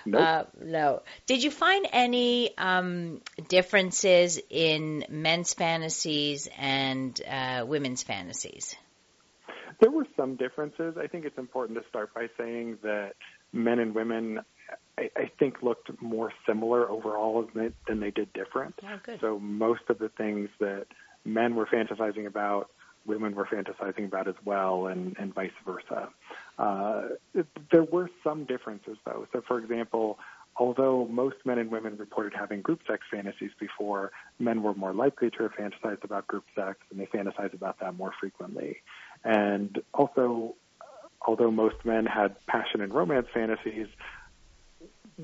Nope. 0.06 0.22
Uh, 0.22 0.44
no. 0.62 1.02
Did 1.28 1.44
you 1.44 1.52
find 1.52 1.88
any 1.92 2.58
um, 2.58 3.22
differences 3.48 4.40
in 4.50 5.06
men's 5.10 5.54
fantasies 5.54 6.50
and 6.58 7.20
uh, 7.30 7.66
women's 7.68 8.04
fantasies? 8.04 8.76
There 9.80 9.92
were 9.92 10.06
some 10.18 10.36
differences. 10.36 10.96
I 11.02 11.08
think 11.08 11.26
it's 11.26 11.38
important 11.38 11.82
to 11.82 11.88
start 11.88 12.14
by 12.14 12.28
saying 12.38 12.80
that 12.84 13.14
men 13.54 13.80
and 13.80 13.96
women, 13.96 14.42
I, 14.98 15.10
I 15.16 15.32
think, 15.40 15.62
looked 15.62 15.90
more 16.02 16.32
similar 16.46 16.90
overall 16.90 17.48
than 17.54 17.74
than 17.88 18.00
they 18.00 18.12
did 18.12 18.32
different. 18.34 18.76
Oh. 18.84 19.00
So 19.22 19.40
most 19.40 19.84
of 19.90 20.00
the 20.00 20.10
things 20.10 20.50
that 20.60 20.86
men 21.26 21.56
were 21.56 21.66
fantasizing 21.66 22.26
about, 22.26 22.70
women 23.06 23.34
were 23.36 23.46
fantasizing 23.46 24.06
about 24.06 24.28
as 24.28 24.36
well, 24.46 24.88
and, 24.88 25.16
and 25.18 25.34
vice 25.34 25.52
versa. 25.66 26.10
Uh, 26.58 27.04
it- 27.34 27.48
there 27.72 27.84
were 27.84 28.10
some 28.24 28.44
differences, 28.46 28.98
though. 29.06 29.28
So, 29.32 29.42
for 29.48 29.60
example, 29.60 30.20
although 30.58 31.08
most 31.10 31.38
men 31.46 31.58
and 31.58 31.72
women 31.72 31.96
reported 31.98 32.34
having 32.38 32.62
group 32.62 32.82
sex 32.86 33.04
fantasies 33.10 33.52
before, 33.60 34.12
men 34.40 34.62
were 34.62 34.74
more 34.74 34.94
likely 34.94 35.30
to 35.32 35.44
have 35.44 35.54
fantasized 35.54 36.04
about 36.04 36.28
group 36.28 36.44
sex, 36.54 36.80
and 36.92 37.00
they 37.00 37.06
fantasize 37.06 37.54
about 37.54 37.80
that 37.80 37.96
more 37.96 38.12
frequently. 38.20 38.78
And 39.24 39.82
also, 39.94 40.56
although 41.26 41.52
most 41.52 41.84
men 41.84 42.06
had 42.06 42.36
passion 42.48 42.82
and 42.82 42.94
romance 42.94 43.28
fantasies, 43.34 43.88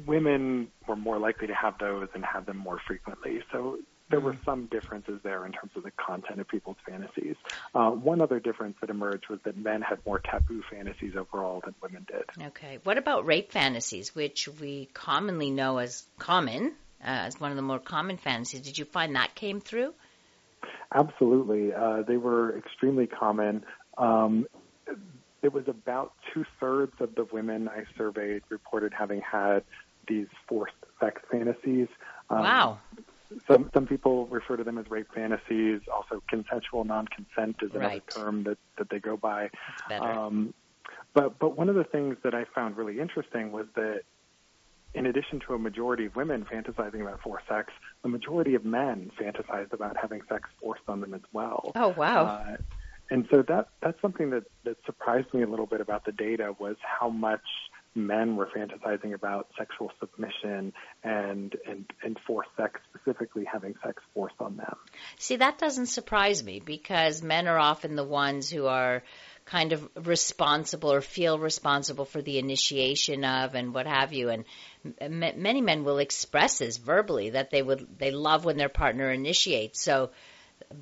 women 0.05 0.67
were 0.87 0.95
more 0.95 1.17
likely 1.17 1.47
to 1.47 1.55
have 1.55 1.77
those 1.79 2.09
and 2.13 2.25
have 2.25 2.45
them 2.45 2.57
more 2.57 2.79
frequently. 2.85 3.41
So 3.51 3.79
there 4.09 4.19
were 4.19 4.35
some 4.45 4.67
differences 4.67 5.19
there 5.23 5.45
in 5.45 5.51
terms 5.51 5.71
of 5.75 5.83
the 5.83 5.91
content 5.91 6.39
of 6.39 6.47
people's 6.47 6.77
fantasies. 6.85 7.35
Uh, 7.73 7.89
one 7.89 8.21
other 8.21 8.39
difference 8.39 8.75
that 8.81 8.89
emerged 8.89 9.29
was 9.29 9.39
that 9.45 9.57
men 9.57 9.81
had 9.81 9.99
more 10.05 10.19
taboo 10.19 10.61
fantasies 10.69 11.15
overall 11.15 11.61
than 11.63 11.73
women 11.81 12.05
did. 12.07 12.45
Okay. 12.47 12.79
What 12.83 12.97
about 12.97 13.25
rape 13.25 13.51
fantasies, 13.51 14.13
which 14.13 14.47
we 14.59 14.89
commonly 14.93 15.49
know 15.49 15.79
as 15.79 16.05
common, 16.19 16.73
uh, 17.01 17.07
as 17.07 17.39
one 17.39 17.51
of 17.51 17.55
the 17.55 17.63
more 17.63 17.79
common 17.79 18.17
fantasies? 18.17 18.61
Did 18.61 18.77
you 18.77 18.85
find 18.85 19.15
that 19.15 19.33
came 19.33 19.59
through? 19.59 19.93
Absolutely. 20.93 21.73
Uh, 21.73 22.03
they 22.03 22.17
were 22.17 22.57
extremely 22.57 23.07
common. 23.07 23.65
Um, 23.97 24.47
it 25.41 25.53
was 25.53 25.67
about 25.67 26.13
two 26.33 26.45
thirds 26.59 26.93
of 26.99 27.15
the 27.15 27.25
women 27.31 27.67
I 27.69 27.83
surveyed 27.97 28.41
reported 28.49 28.93
having 28.97 29.21
had 29.21 29.63
these 30.07 30.27
forced 30.47 30.73
sex 30.99 31.21
fantasies. 31.31 31.87
Um, 32.29 32.39
wow. 32.39 32.79
Some 33.47 33.69
some 33.73 33.87
people 33.87 34.27
refer 34.27 34.55
to 34.55 34.63
them 34.63 34.77
as 34.77 34.89
rape 34.89 35.07
fantasies. 35.13 35.81
Also, 35.93 36.21
consensual 36.29 36.83
non-consent 36.83 37.57
is 37.61 37.71
another 37.71 37.85
Right. 37.87 38.07
term 38.07 38.43
that 38.43 38.57
that 38.77 38.89
they 38.89 38.99
go 38.99 39.17
by. 39.17 39.49
Um, 39.91 40.53
but 41.13 41.37
but 41.39 41.57
one 41.57 41.67
of 41.69 41.75
the 41.75 41.83
things 41.83 42.17
that 42.23 42.33
I 42.35 42.45
found 42.45 42.77
really 42.77 42.99
interesting 42.99 43.51
was 43.51 43.65
that 43.75 44.01
in 44.93 45.05
addition 45.07 45.41
to 45.41 45.53
a 45.53 45.59
majority 45.59 46.05
of 46.05 46.15
women 46.15 46.45
fantasizing 46.45 47.01
about 47.01 47.19
forced 47.21 47.47
sex, 47.47 47.73
the 48.03 48.07
majority 48.09 48.55
of 48.55 48.63
men 48.63 49.11
fantasized 49.19 49.73
about 49.73 49.97
having 49.97 50.21
sex 50.29 50.47
forced 50.61 50.83
on 50.87 51.01
them 51.01 51.13
as 51.13 51.21
well. 51.33 51.71
oh, 51.75 51.89
wow. 51.97 52.25
Uh, 52.25 52.57
and 53.09 53.27
so 53.31 53.43
that 53.47 53.69
that's 53.81 54.01
something 54.01 54.29
that, 54.31 54.43
that 54.63 54.77
surprised 54.85 55.33
me 55.33 55.43
a 55.43 55.47
little 55.47 55.65
bit 55.65 55.81
about 55.81 56.05
the 56.05 56.11
data 56.11 56.55
was 56.59 56.75
how 56.81 57.09
much 57.09 57.41
men 57.95 58.35
were 58.35 58.47
fantasizing 58.47 59.13
about 59.13 59.47
sexual 59.57 59.91
submission 59.99 60.73
and 61.03 61.55
and, 61.67 61.85
and 62.03 62.17
forced 62.27 62.49
sex, 62.57 62.79
specifically 62.93 63.45
having 63.45 63.73
sex 63.83 64.01
forced 64.13 64.35
on 64.39 64.57
them. 64.57 64.75
See, 65.17 65.37
that 65.37 65.57
doesn't 65.57 65.87
surprise 65.87 66.43
me 66.43 66.59
because 66.59 67.21
men 67.21 67.47
are 67.47 67.59
often 67.59 67.95
the 67.95 68.03
ones 68.03 68.49
who 68.49 68.65
are 68.65 69.03
kind 69.45 69.73
of 69.73 69.87
responsible 70.07 70.91
or 70.91 71.01
feel 71.01 71.37
responsible 71.37 72.05
for 72.05 72.21
the 72.21 72.39
initiation 72.39 73.23
of 73.23 73.53
and 73.55 73.73
what 73.73 73.85
have 73.85 74.11
you. 74.11 74.29
And 74.29 74.45
m- 74.99 75.41
many 75.41 75.61
men 75.61 75.83
will 75.83 75.99
express 75.99 76.57
this 76.57 76.77
verbally 76.77 77.31
that 77.31 77.51
they 77.51 77.61
would 77.61 77.87
they 77.97 78.11
love 78.11 78.43
when 78.43 78.57
their 78.57 78.69
partner 78.69 79.11
initiates. 79.11 79.81
So, 79.81 80.11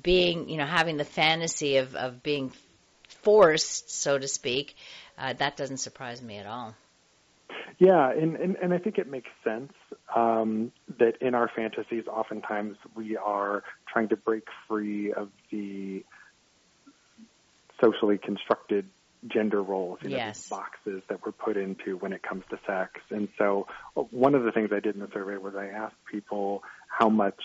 being 0.02 0.48
you 0.48 0.56
know 0.56 0.66
having 0.66 0.96
the 0.96 1.04
fantasy 1.04 1.76
of 1.78 1.94
of 1.94 2.22
being 2.22 2.52
forced, 3.22 3.90
so 3.90 4.18
to 4.18 4.28
speak, 4.28 4.76
uh, 5.18 5.32
that 5.34 5.56
doesn't 5.56 5.78
surprise 5.78 6.20
me 6.22 6.36
at 6.38 6.46
all. 6.46 6.74
Yeah, 7.78 8.10
and, 8.10 8.36
and, 8.36 8.56
and 8.62 8.72
I 8.72 8.78
think 8.78 8.98
it 8.98 9.10
makes 9.10 9.30
sense 9.42 9.72
um, 10.14 10.70
that 10.98 11.16
in 11.20 11.34
our 11.34 11.50
fantasies, 11.54 12.04
oftentimes 12.06 12.76
we 12.94 13.16
are 13.16 13.64
trying 13.92 14.08
to 14.10 14.16
break 14.16 14.44
free 14.68 15.12
of 15.12 15.30
the 15.50 16.04
socially 17.82 18.18
constructed 18.18 18.86
gender 19.26 19.62
roles, 19.62 19.98
you 20.02 20.10
know, 20.10 20.16
Yes. 20.16 20.48
boxes 20.48 21.02
that 21.08 21.24
we're 21.24 21.32
put 21.32 21.56
into 21.56 21.96
when 21.96 22.12
it 22.12 22.22
comes 22.22 22.44
to 22.50 22.58
sex. 22.66 23.00
And 23.10 23.28
so 23.38 23.66
one 23.94 24.34
of 24.34 24.44
the 24.44 24.52
things 24.52 24.70
I 24.72 24.80
did 24.80 24.94
in 24.94 25.00
the 25.00 25.10
survey 25.12 25.36
was 25.38 25.54
I 25.56 25.66
asked 25.66 25.96
people 26.10 26.62
how 26.86 27.08
much 27.08 27.40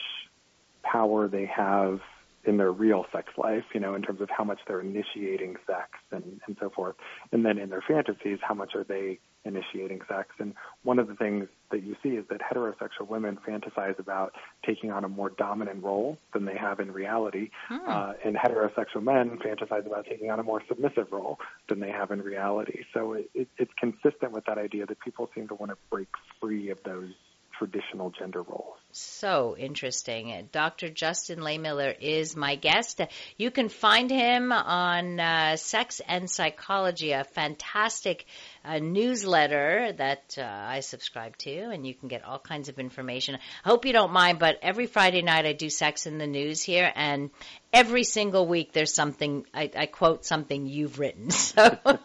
power 0.84 1.28
they 1.28 1.46
have 1.46 2.02
in 2.46 2.58
their 2.58 2.72
real 2.72 3.06
sex 3.12 3.30
life, 3.38 3.64
you 3.74 3.80
know, 3.80 3.96
in 3.96 4.02
terms 4.02 4.22
of 4.22 4.30
how 4.30 4.44
much 4.44 4.60
they're 4.68 4.82
initiating 4.82 5.56
sex 5.68 5.90
and, 6.12 6.40
and 6.48 6.58
so 6.60 6.70
forth. 6.70 6.96
And 7.32 7.46
then 7.46 7.58
in 7.58 7.70
their 7.70 7.84
fantasies, 7.86 8.40
how 8.42 8.54
much 8.54 8.76
are 8.76 8.84
they 8.84 9.20
initiating 9.46 10.02
sex? 10.08 10.30
And 10.40 10.54
one 10.84 11.00
of 11.00 11.08
the 11.08 11.16
things 11.16 11.48
that 11.72 11.84
you 11.84 11.96
see 12.02 12.10
is 12.10 12.26
that 12.30 12.40
heterosexual 12.42 13.08
women 13.08 13.38
fantasize 13.48 14.00
about 14.00 14.34
taking 14.66 14.92
on 14.92 15.04
a 15.04 15.10
more 15.10 15.30
dominant 15.30 15.84
role 15.84 16.18
than 16.34 16.46
they 16.46 16.58
have 16.58 16.80
in 16.80 16.92
reality. 16.92 17.50
Uh, 17.88 18.14
and 18.24 18.36
heterosexual 18.36 19.04
men 19.04 19.38
fantasize 19.38 19.86
about 19.86 20.06
taking 20.06 20.32
on 20.32 20.40
a 20.40 20.44
more 20.44 20.62
submissive 20.68 21.12
role 21.12 21.40
than 21.68 21.80
they 21.80 21.92
have 21.92 22.12
in 22.12 22.22
reality. 22.22 22.84
So 22.94 23.14
it, 23.14 23.30
it, 23.34 23.48
it's 23.58 23.74
consistent 23.78 24.32
with 24.32 24.46
that 24.46 24.58
idea 24.58 24.86
that 24.86 25.00
people 25.00 25.30
seem 25.36 25.48
to 25.50 25.56
want 25.56 25.72
to 25.72 25.78
break 25.90 26.08
free 26.40 26.70
of 26.70 26.82
those 26.84 27.12
traditional 27.58 28.10
gender 28.10 28.42
roles. 28.42 28.78
So 28.92 29.56
interesting. 29.56 30.50
Dr. 30.52 30.90
Justin 30.90 31.40
Lehmiller 31.40 31.96
is 32.00 32.36
my 32.36 32.56
guest. 32.56 33.02
You 33.38 33.52
can 33.52 33.70
find 33.70 34.10
him 34.10 34.52
on 34.52 35.20
uh, 35.20 35.58
Sex 35.58 36.02
and 36.08 36.28
Psychology, 36.28 37.12
a 37.12 37.24
fantastic 37.24 38.26
uh, 38.66 38.80
newsletter 38.80 39.94
that 39.94 40.36
uh, 40.40 40.44
I 40.44 40.80
subscribe 40.80 41.38
to, 41.38 41.70
and 41.70 41.86
you 41.86 41.94
can 41.94 42.08
get 42.08 42.26
all 42.26 42.40
kinds 42.40 42.68
of 42.68 42.80
information. 42.80 43.38
I 43.64 43.70
hope 43.70 43.86
you 43.86 43.94
don't 43.94 44.12
mind, 44.12 44.40
but 44.40 44.58
every 44.62 44.88
Friday 44.88 45.22
night 45.22 45.46
I 45.46 45.54
do 45.54 45.70
Sex 45.70 46.08
in 46.08 46.18
the 46.18 46.28
News 46.28 46.64
here, 46.64 46.92
and 46.96 47.30
every 47.72 48.04
single 48.04 48.48
week 48.48 48.74
there's 48.74 48.94
something 48.94 49.46
I, 49.54 49.70
I 49.76 49.86
quote 49.86 50.26
something 50.26 50.66
you've 50.66 51.00
written. 51.00 51.30
So 51.50 51.80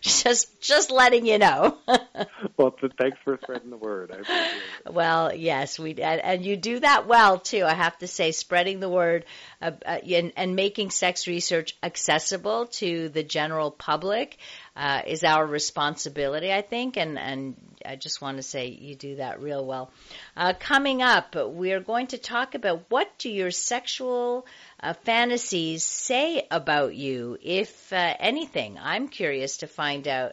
just 0.00 0.60
just 0.60 0.90
letting 0.90 1.26
you 1.26 1.38
know. 1.38 1.78
Well, 2.56 2.76
thanks 2.98 3.16
for 3.24 3.38
spreading 3.42 3.70
the 3.70 3.76
word. 3.78 4.10
I 4.10 4.16
appreciate 4.16 4.62
it. 4.86 4.92
Well, 4.92 5.34
yes, 5.34 5.78
we 5.78 5.94
and, 6.02 6.20
and 6.20 6.44
you 6.44 6.56
do 6.56 6.80
that 6.80 7.06
well 7.06 7.38
too. 7.38 7.64
I 7.64 7.74
have 7.74 7.96
to 7.98 8.06
say, 8.06 8.32
spreading 8.32 8.80
the 8.80 8.88
word 8.88 9.24
uh, 9.62 9.72
uh, 9.84 9.98
and, 10.08 10.32
and 10.36 10.56
making 10.56 10.90
sex 10.90 11.26
research 11.26 11.76
accessible 11.82 12.66
to 12.66 13.08
the 13.08 13.22
general 13.22 13.70
public 13.70 14.38
uh, 14.76 15.02
is 15.06 15.24
our 15.24 15.46
responsibility, 15.46 16.52
I 16.52 16.62
think. 16.62 16.96
And 16.96 17.18
and 17.18 17.56
I 17.84 17.96
just 17.96 18.22
want 18.22 18.38
to 18.38 18.42
say 18.42 18.68
you 18.68 18.94
do 18.94 19.16
that 19.16 19.40
real 19.40 19.64
well. 19.64 19.90
Uh, 20.36 20.54
coming 20.58 21.02
up, 21.02 21.34
we 21.34 21.72
are 21.72 21.80
going 21.80 22.08
to 22.08 22.18
talk 22.18 22.54
about 22.54 22.84
what 22.88 23.10
do 23.18 23.30
your 23.30 23.50
sexual 23.50 24.46
uh, 24.82 24.94
fantasies 24.94 25.84
say 25.84 26.46
about 26.50 26.94
you, 26.94 27.36
if 27.42 27.92
uh, 27.92 28.14
anything. 28.18 28.78
I'm 28.80 29.08
curious 29.08 29.58
to 29.58 29.66
find 29.66 30.08
out 30.08 30.32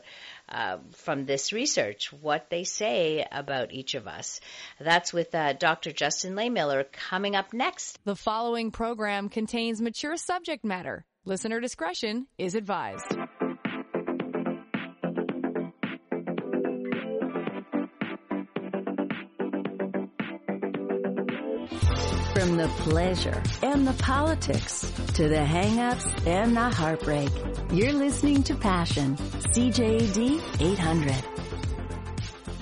uh, 0.49 0.77
from 0.93 1.25
this 1.25 1.51
research 1.53 2.11
what 2.13 2.49
they 2.49 2.63
say 2.63 3.25
about 3.31 3.73
each 3.73 3.95
of 3.95 4.07
us. 4.07 4.39
That's 4.79 5.13
with 5.13 5.33
uh, 5.35 5.53
Dr. 5.53 5.91
Justin 5.91 6.35
Lehmiller 6.35 6.85
coming 6.91 7.35
up 7.35 7.53
next. 7.53 7.99
The 8.05 8.15
following 8.15 8.71
program 8.71 9.29
contains 9.29 9.81
mature 9.81 10.17
subject 10.17 10.63
matter. 10.63 11.05
Listener 11.25 11.59
discretion 11.59 12.27
is 12.37 12.55
advised. 12.55 13.13
From 22.47 22.55
the 22.55 22.69
pleasure 22.69 23.43
and 23.61 23.85
the 23.85 23.91
politics 24.01 24.89
to 25.15 25.27
the 25.27 25.43
hang-ups 25.43 26.05
and 26.25 26.55
the 26.55 26.69
heartbreak, 26.69 27.29
you're 27.73 27.91
listening 27.91 28.41
to 28.43 28.55
Passion, 28.55 29.17
CJAD 29.17 30.61
800. 30.61 31.11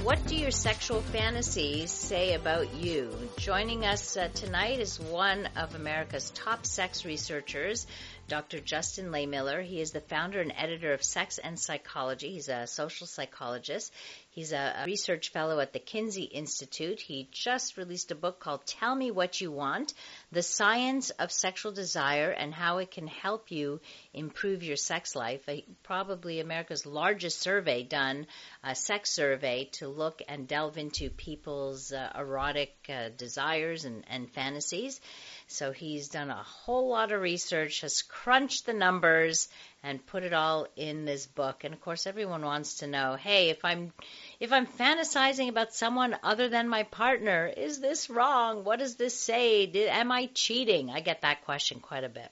What 0.01 0.25
do 0.25 0.35
your 0.35 0.49
sexual 0.49 1.01
fantasies 1.01 1.91
say 1.91 2.33
about 2.33 2.73
you? 2.73 3.11
Joining 3.37 3.85
us 3.85 4.17
uh, 4.17 4.29
tonight 4.33 4.79
is 4.79 4.99
one 4.99 5.49
of 5.55 5.75
America's 5.75 6.31
top 6.31 6.65
sex 6.65 7.05
researchers, 7.05 7.85
Dr. 8.27 8.59
Justin 8.59 9.11
Lehmiller. 9.11 9.63
He 9.63 9.81
is 9.81 9.91
the 9.91 10.01
founder 10.01 10.41
and 10.41 10.53
editor 10.57 10.93
of 10.93 11.03
Sex 11.03 11.37
and 11.37 11.59
Psychology. 11.59 12.31
He's 12.31 12.49
a 12.49 12.65
social 12.65 13.05
psychologist. 13.05 13.93
He's 14.35 14.51
a, 14.51 14.83
research 14.85 15.29
fellow 15.29 15.61
at 15.61 15.71
the 15.71 15.79
Kinsey 15.79 16.23
Institute. 16.23 16.99
He 16.99 17.29
just 17.31 17.77
released 17.77 18.11
a 18.11 18.15
book 18.15 18.41
called 18.41 18.65
Tell 18.65 18.93
Me 18.93 19.09
What 19.09 19.39
You 19.39 19.49
Want 19.49 19.93
The 20.33 20.43
Science 20.43 21.09
of 21.11 21.31
Sexual 21.31 21.71
Desire 21.71 22.31
and 22.31 22.53
How 22.53 22.79
It 22.79 22.91
Can 22.91 23.07
Help 23.07 23.49
You 23.49 23.79
Improve 24.13 24.61
Your 24.61 24.75
Sex 24.75 25.15
Life. 25.15 25.47
Probably 25.83 26.41
America's 26.41 26.85
largest 26.85 27.39
survey 27.39 27.83
done, 27.83 28.27
a 28.61 28.75
sex 28.75 29.09
survey 29.09 29.69
to 29.75 29.87
look 29.87 30.21
and 30.27 30.49
delve 30.49 30.77
into 30.77 31.09
people's 31.09 31.93
uh, 31.93 32.11
erotic 32.13 32.75
uh, 32.89 33.11
desires 33.15 33.85
and, 33.85 34.03
and 34.09 34.29
fantasies. 34.29 34.99
So 35.47 35.71
he's 35.71 36.09
done 36.09 36.31
a 36.31 36.43
whole 36.43 36.89
lot 36.89 37.11
of 37.11 37.21
research, 37.21 37.81
has 37.81 38.01
crunched 38.01 38.65
the 38.65 38.73
numbers, 38.73 39.47
and 39.83 40.05
put 40.05 40.23
it 40.23 40.33
all 40.33 40.67
in 40.75 41.05
this 41.05 41.27
book. 41.27 41.63
And 41.63 41.73
of 41.73 41.81
course, 41.81 42.07
everyone 42.07 42.41
wants 42.43 42.77
to 42.79 42.87
know, 42.87 43.15
hey, 43.15 43.49
if 43.49 43.63
I'm 43.63 43.93
if 44.39 44.51
I'm 44.51 44.65
fantasizing 44.65 45.49
about 45.49 45.73
someone 45.73 46.17
other 46.23 46.49
than 46.49 46.67
my 46.67 46.83
partner, 46.83 47.45
is 47.45 47.79
this 47.79 48.09
wrong? 48.09 48.63
What 48.63 48.79
does 48.79 48.95
this 48.95 49.17
say? 49.17 49.67
Did, 49.67 49.89
am 49.89 50.11
I 50.11 50.29
cheating? 50.33 50.89
I 50.89 51.01
get 51.01 51.21
that 51.21 51.45
question 51.45 51.79
quite 51.79 52.03
a 52.03 52.09
bit. 52.09 52.31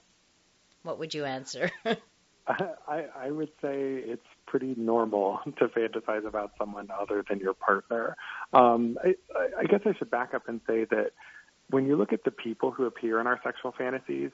What 0.82 0.99
would 0.99 1.13
you 1.13 1.26
answer? 1.26 1.69
I, 2.47 3.06
I 3.15 3.32
would 3.32 3.52
say 3.62 4.02
it's 4.06 4.26
pretty 4.47 4.73
normal 4.76 5.39
to 5.60 5.67
fantasize 5.67 6.26
about 6.26 6.52
someone 6.58 6.89
other 6.91 7.23
than 7.28 7.39
your 7.39 7.54
partner. 7.54 8.17
Um, 8.52 8.97
I, 9.04 9.15
I 9.60 9.63
guess 9.63 9.82
I 9.86 9.93
should 9.97 10.12
back 10.12 10.34
up 10.34 10.49
and 10.49 10.60
say 10.67 10.86
that 10.86 11.12
when 11.74 11.88
you 11.88 11.96
look 11.96 12.14
at 12.14 12.24
the 12.24 12.32
people 12.32 12.70
who 12.70 12.86
appear 12.86 13.20
in 13.20 13.26
our 13.26 13.40
sexual 13.44 13.74
fantasies, 13.76 14.30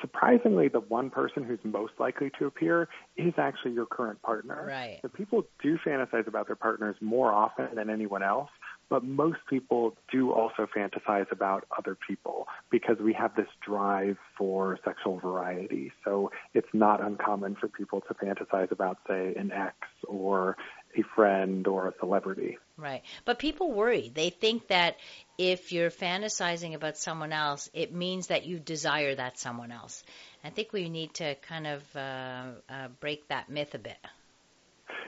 surprisingly, 0.00 0.66
the 0.66 0.80
one 0.80 1.10
person 1.10 1.44
who's 1.44 1.60
most 1.62 1.92
likely 2.00 2.30
to 2.40 2.46
appear 2.46 2.88
is 3.16 3.32
actually 3.38 3.72
your 3.72 3.86
current 3.86 4.20
partner. 4.22 4.64
Right. 4.66 4.98
So 5.02 5.08
people 5.08 5.44
do 5.62 5.78
fantasize 5.86 6.26
about 6.26 6.48
their 6.48 6.56
partners 6.56 6.96
more 7.00 7.30
often 7.32 7.68
than 7.76 7.88
anyone 7.88 8.24
else, 8.24 8.50
but 8.88 9.04
most 9.04 9.38
people 9.48 9.96
do 10.10 10.32
also 10.32 10.66
fantasize 10.76 11.30
about 11.30 11.64
other 11.78 11.96
people 12.08 12.48
because 12.70 12.96
we 12.98 13.12
have 13.12 13.36
this 13.36 13.46
drive 13.64 14.16
for 14.36 14.78
sexual 14.84 15.20
variety. 15.20 15.92
So 16.04 16.32
it's 16.52 16.68
not 16.72 17.00
uncommon 17.00 17.56
for 17.60 17.68
people 17.68 18.00
to 18.02 18.14
fantasize 18.14 18.72
about, 18.72 18.98
say, 19.06 19.34
an 19.36 19.52
ex 19.52 19.76
or 20.08 20.56
a 20.96 21.02
friend 21.14 21.66
or 21.66 21.88
a 21.88 21.94
celebrity. 21.98 22.58
Right. 22.76 23.02
But 23.24 23.38
people 23.38 23.72
worry. 23.72 24.10
They 24.14 24.30
think 24.30 24.68
that 24.68 24.96
if 25.38 25.72
you're 25.72 25.90
fantasizing 25.90 26.74
about 26.74 26.96
someone 26.96 27.32
else, 27.32 27.70
it 27.72 27.94
means 27.94 28.28
that 28.28 28.44
you 28.44 28.58
desire 28.58 29.14
that 29.14 29.38
someone 29.38 29.72
else. 29.72 30.02
I 30.44 30.50
think 30.50 30.72
we 30.72 30.88
need 30.88 31.14
to 31.14 31.34
kind 31.36 31.66
of 31.66 31.82
uh, 31.96 32.44
uh, 32.68 32.88
break 33.00 33.28
that 33.28 33.48
myth 33.48 33.74
a 33.74 33.78
bit. 33.78 33.96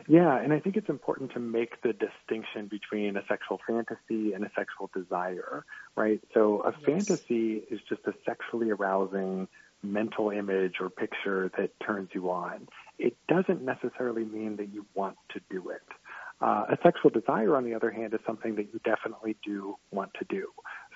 Yeah, 0.06 0.38
and 0.38 0.52
I 0.52 0.60
think 0.60 0.76
it's 0.76 0.90
important 0.90 1.32
to 1.32 1.40
make 1.40 1.80
the 1.82 1.92
distinction 1.92 2.66
between 2.66 3.16
a 3.16 3.24
sexual 3.26 3.60
fantasy 3.66 4.34
and 4.34 4.44
a 4.44 4.50
sexual 4.54 4.90
desire, 4.94 5.64
right? 5.96 6.20
So 6.34 6.62
a 6.62 6.72
yes. 6.72 7.06
fantasy 7.06 7.62
is 7.70 7.80
just 7.88 8.02
a 8.06 8.12
sexually 8.26 8.70
arousing 8.70 9.48
mental 9.82 10.30
image 10.30 10.74
or 10.80 10.90
picture 10.90 11.50
that 11.58 11.70
turns 11.80 12.10
you 12.12 12.30
on. 12.30 12.68
It 12.98 13.16
doesn't 13.28 13.62
necessarily 13.62 14.24
mean 14.24 14.56
that 14.56 14.72
you 14.72 14.86
want 14.94 15.16
to 15.32 15.40
do 15.50 15.70
it. 15.70 15.82
Uh, 16.40 16.64
a 16.68 16.78
sexual 16.82 17.10
desire, 17.10 17.56
on 17.56 17.64
the 17.64 17.74
other 17.74 17.90
hand, 17.90 18.12
is 18.12 18.20
something 18.26 18.54
that 18.56 18.68
you 18.72 18.80
definitely 18.84 19.36
do 19.44 19.76
want 19.92 20.10
to 20.18 20.24
do. 20.28 20.48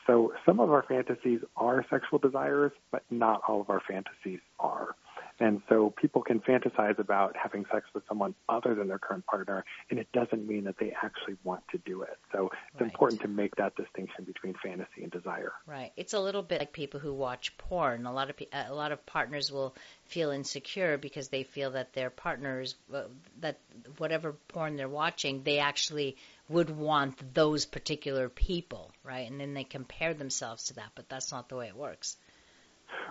So 0.06 0.32
some 0.44 0.58
of 0.58 0.70
our 0.70 0.84
fantasies 0.88 1.40
are 1.56 1.84
sexual 1.90 2.18
desires, 2.18 2.72
but 2.90 3.04
not 3.10 3.42
all 3.46 3.60
of 3.60 3.70
our 3.70 3.82
fantasies 3.86 4.40
are. 4.58 4.96
And 5.40 5.62
so 5.68 5.90
people 5.90 6.22
can 6.22 6.40
fantasize 6.40 6.98
about 6.98 7.36
having 7.36 7.64
sex 7.72 7.86
with 7.94 8.02
someone 8.08 8.34
other 8.48 8.74
than 8.74 8.88
their 8.88 8.98
current 8.98 9.24
partner, 9.26 9.64
and 9.90 9.98
it 9.98 10.08
doesn't 10.12 10.46
mean 10.46 10.64
that 10.64 10.76
they 10.80 10.92
actually 11.02 11.36
want 11.44 11.62
to 11.70 11.78
do 11.78 12.02
it. 12.02 12.18
So 12.32 12.50
it's 12.72 12.80
right. 12.80 12.90
important 12.90 13.20
to 13.22 13.28
make 13.28 13.54
that 13.56 13.76
distinction 13.76 14.24
between 14.24 14.54
fantasy 14.62 15.02
and 15.02 15.12
desire. 15.12 15.52
Right. 15.66 15.92
It's 15.96 16.12
a 16.12 16.20
little 16.20 16.42
bit 16.42 16.60
like 16.60 16.72
people 16.72 16.98
who 16.98 17.14
watch 17.14 17.56
porn. 17.56 18.06
A 18.06 18.12
lot 18.12 18.30
of 18.30 18.36
a 18.52 18.74
lot 18.74 18.90
of 18.90 19.04
partners 19.06 19.52
will 19.52 19.76
feel 20.06 20.30
insecure 20.30 20.98
because 20.98 21.28
they 21.28 21.44
feel 21.44 21.72
that 21.72 21.92
their 21.92 22.10
partners 22.10 22.74
uh, 22.92 23.02
that 23.40 23.60
whatever 23.98 24.32
porn 24.48 24.76
they're 24.76 24.88
watching, 24.88 25.42
they 25.44 25.58
actually 25.60 26.16
would 26.48 26.70
want 26.70 27.34
those 27.34 27.66
particular 27.66 28.28
people, 28.28 28.90
right? 29.04 29.30
And 29.30 29.40
then 29.40 29.54
they 29.54 29.64
compare 29.64 30.14
themselves 30.14 30.64
to 30.64 30.74
that, 30.74 30.90
but 30.94 31.08
that's 31.08 31.30
not 31.30 31.48
the 31.48 31.56
way 31.56 31.68
it 31.68 31.76
works. 31.76 32.16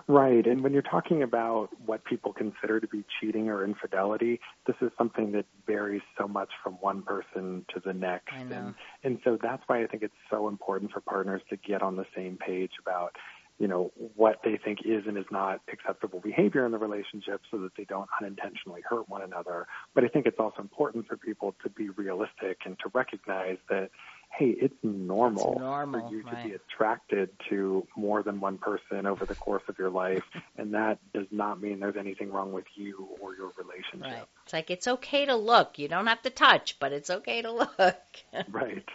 Right. 0.07 0.45
And 0.45 0.63
when 0.63 0.73
you're 0.73 0.81
talking 0.81 1.23
about 1.23 1.69
what 1.85 2.03
people 2.05 2.33
consider 2.33 2.79
to 2.79 2.87
be 2.87 3.03
cheating 3.19 3.49
or 3.49 3.65
infidelity, 3.65 4.39
this 4.65 4.75
is 4.81 4.91
something 4.97 5.31
that 5.33 5.45
varies 5.65 6.01
so 6.17 6.27
much 6.27 6.49
from 6.63 6.73
one 6.75 7.01
person 7.01 7.65
to 7.73 7.81
the 7.83 7.93
next. 7.93 8.33
I 8.33 8.43
know. 8.43 8.55
And, 8.55 8.75
and 9.03 9.19
so 9.23 9.37
that's 9.41 9.63
why 9.67 9.83
I 9.83 9.87
think 9.87 10.03
it's 10.03 10.13
so 10.29 10.47
important 10.47 10.91
for 10.91 11.01
partners 11.01 11.41
to 11.49 11.57
get 11.57 11.81
on 11.81 11.95
the 11.95 12.05
same 12.15 12.37
page 12.37 12.71
about, 12.81 13.15
you 13.59 13.67
know, 13.67 13.91
what 14.15 14.39
they 14.43 14.59
think 14.63 14.79
is 14.85 15.03
and 15.07 15.17
is 15.17 15.25
not 15.31 15.61
acceptable 15.71 16.19
behavior 16.19 16.65
in 16.65 16.71
the 16.71 16.77
relationship 16.77 17.41
so 17.49 17.57
that 17.57 17.71
they 17.75 17.85
don't 17.85 18.09
unintentionally 18.21 18.81
hurt 18.87 19.09
one 19.09 19.23
another. 19.23 19.67
But 19.95 20.03
I 20.03 20.07
think 20.07 20.25
it's 20.25 20.39
also 20.39 20.61
important 20.61 21.07
for 21.07 21.17
people 21.17 21.55
to 21.63 21.69
be 21.69 21.89
realistic 21.89 22.59
and 22.65 22.77
to 22.79 22.91
recognize 22.93 23.57
that 23.69 23.89
hey, 24.29 24.55
it's 24.59 24.75
normal, 24.83 25.53
it's 25.53 25.59
normal 25.59 26.07
for 26.07 26.13
you 26.13 26.23
right. 26.23 26.43
to 26.43 26.49
be 26.49 26.55
attracted 26.55 27.29
to 27.49 27.87
more 27.95 28.21
than 28.21 28.39
one 28.39 28.57
person 28.57 29.05
over 29.05 29.25
the 29.25 29.35
course 29.35 29.63
of 29.67 29.77
your 29.79 29.89
life, 29.89 30.23
and 30.57 30.73
that 30.73 30.99
does 31.13 31.27
not 31.31 31.61
mean 31.61 31.79
there's 31.79 31.97
anything 31.97 32.31
wrong 32.31 32.51
with 32.51 32.65
you 32.75 33.07
or 33.19 33.35
your 33.35 33.51
relationship. 33.57 34.19
Right. 34.19 34.27
It's 34.43 34.53
like 34.53 34.69
it's 34.69 34.87
okay 34.87 35.25
to 35.25 35.35
look. 35.35 35.79
You 35.79 35.87
don't 35.87 36.07
have 36.07 36.21
to 36.23 36.29
touch, 36.29 36.77
but 36.79 36.93
it's 36.93 37.09
okay 37.09 37.41
to 37.41 37.51
look. 37.51 38.01
right. 38.51 38.85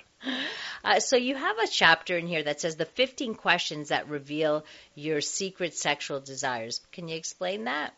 Uh, 0.85 1.01
so 1.01 1.17
you 1.17 1.35
have 1.35 1.59
a 1.59 1.67
chapter 1.67 2.17
in 2.17 2.27
here 2.27 2.45
that 2.45 2.61
says 2.61 2.77
the 2.77 2.85
15 2.85 3.35
questions 3.35 3.89
that 3.89 4.09
reveal 4.09 4.65
your 4.95 5.21
secret 5.21 5.75
sexual 5.75 6.21
desires. 6.21 6.81
Can 6.93 7.09
you 7.09 7.17
explain 7.17 7.65
that? 7.65 7.93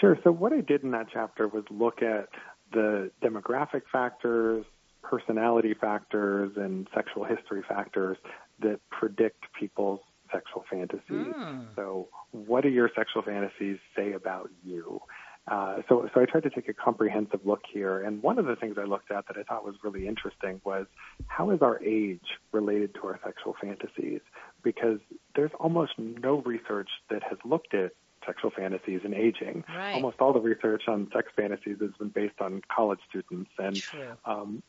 Sure. 0.00 0.16
So 0.22 0.30
what 0.30 0.52
I 0.52 0.60
did 0.60 0.84
in 0.84 0.92
that 0.92 1.06
chapter 1.12 1.48
was 1.48 1.64
look 1.70 2.02
at 2.02 2.28
the 2.72 3.10
demographic 3.22 3.82
factors, 3.92 4.64
personality 5.10 5.74
factors 5.74 6.52
and 6.56 6.86
sexual 6.94 7.24
history 7.24 7.62
factors 7.68 8.16
that 8.60 8.78
predict 8.90 9.44
people's 9.58 10.00
sexual 10.32 10.64
fantasies. 10.70 11.34
Mm. 11.34 11.66
So, 11.74 12.08
what 12.30 12.62
do 12.62 12.68
your 12.68 12.88
sexual 12.94 13.22
fantasies 13.22 13.78
say 13.96 14.12
about 14.12 14.48
you? 14.64 15.00
Uh, 15.48 15.78
so, 15.88 16.08
so 16.14 16.20
I 16.20 16.26
tried 16.26 16.44
to 16.44 16.50
take 16.50 16.68
a 16.68 16.74
comprehensive 16.74 17.40
look 17.44 17.62
here, 17.72 18.04
and 18.04 18.22
one 18.22 18.38
of 18.38 18.46
the 18.46 18.54
things 18.54 18.76
I 18.78 18.84
looked 18.84 19.10
at 19.10 19.26
that 19.26 19.36
I 19.36 19.42
thought 19.42 19.64
was 19.64 19.74
really 19.82 20.06
interesting 20.06 20.60
was 20.64 20.86
how 21.26 21.50
is 21.50 21.60
our 21.60 21.82
age 21.82 22.38
related 22.52 22.94
to 22.94 23.08
our 23.08 23.18
sexual 23.24 23.56
fantasies? 23.60 24.20
Because 24.62 25.00
there's 25.34 25.50
almost 25.58 25.92
no 25.98 26.42
research 26.42 26.88
that 27.10 27.24
has 27.24 27.38
looked 27.44 27.74
at 27.74 27.92
sexual 28.26 28.50
fantasies 28.50 29.00
and 29.04 29.14
aging. 29.14 29.64
Right. 29.68 29.94
Almost 29.94 30.16
all 30.20 30.32
the 30.32 30.40
research 30.40 30.84
on 30.88 31.08
sex 31.14 31.28
fantasies 31.36 31.76
has 31.80 31.90
been 31.98 32.08
based 32.08 32.40
on 32.40 32.62
college 32.74 33.00
students. 33.08 33.50
And 33.58 33.82
um, 34.24 34.62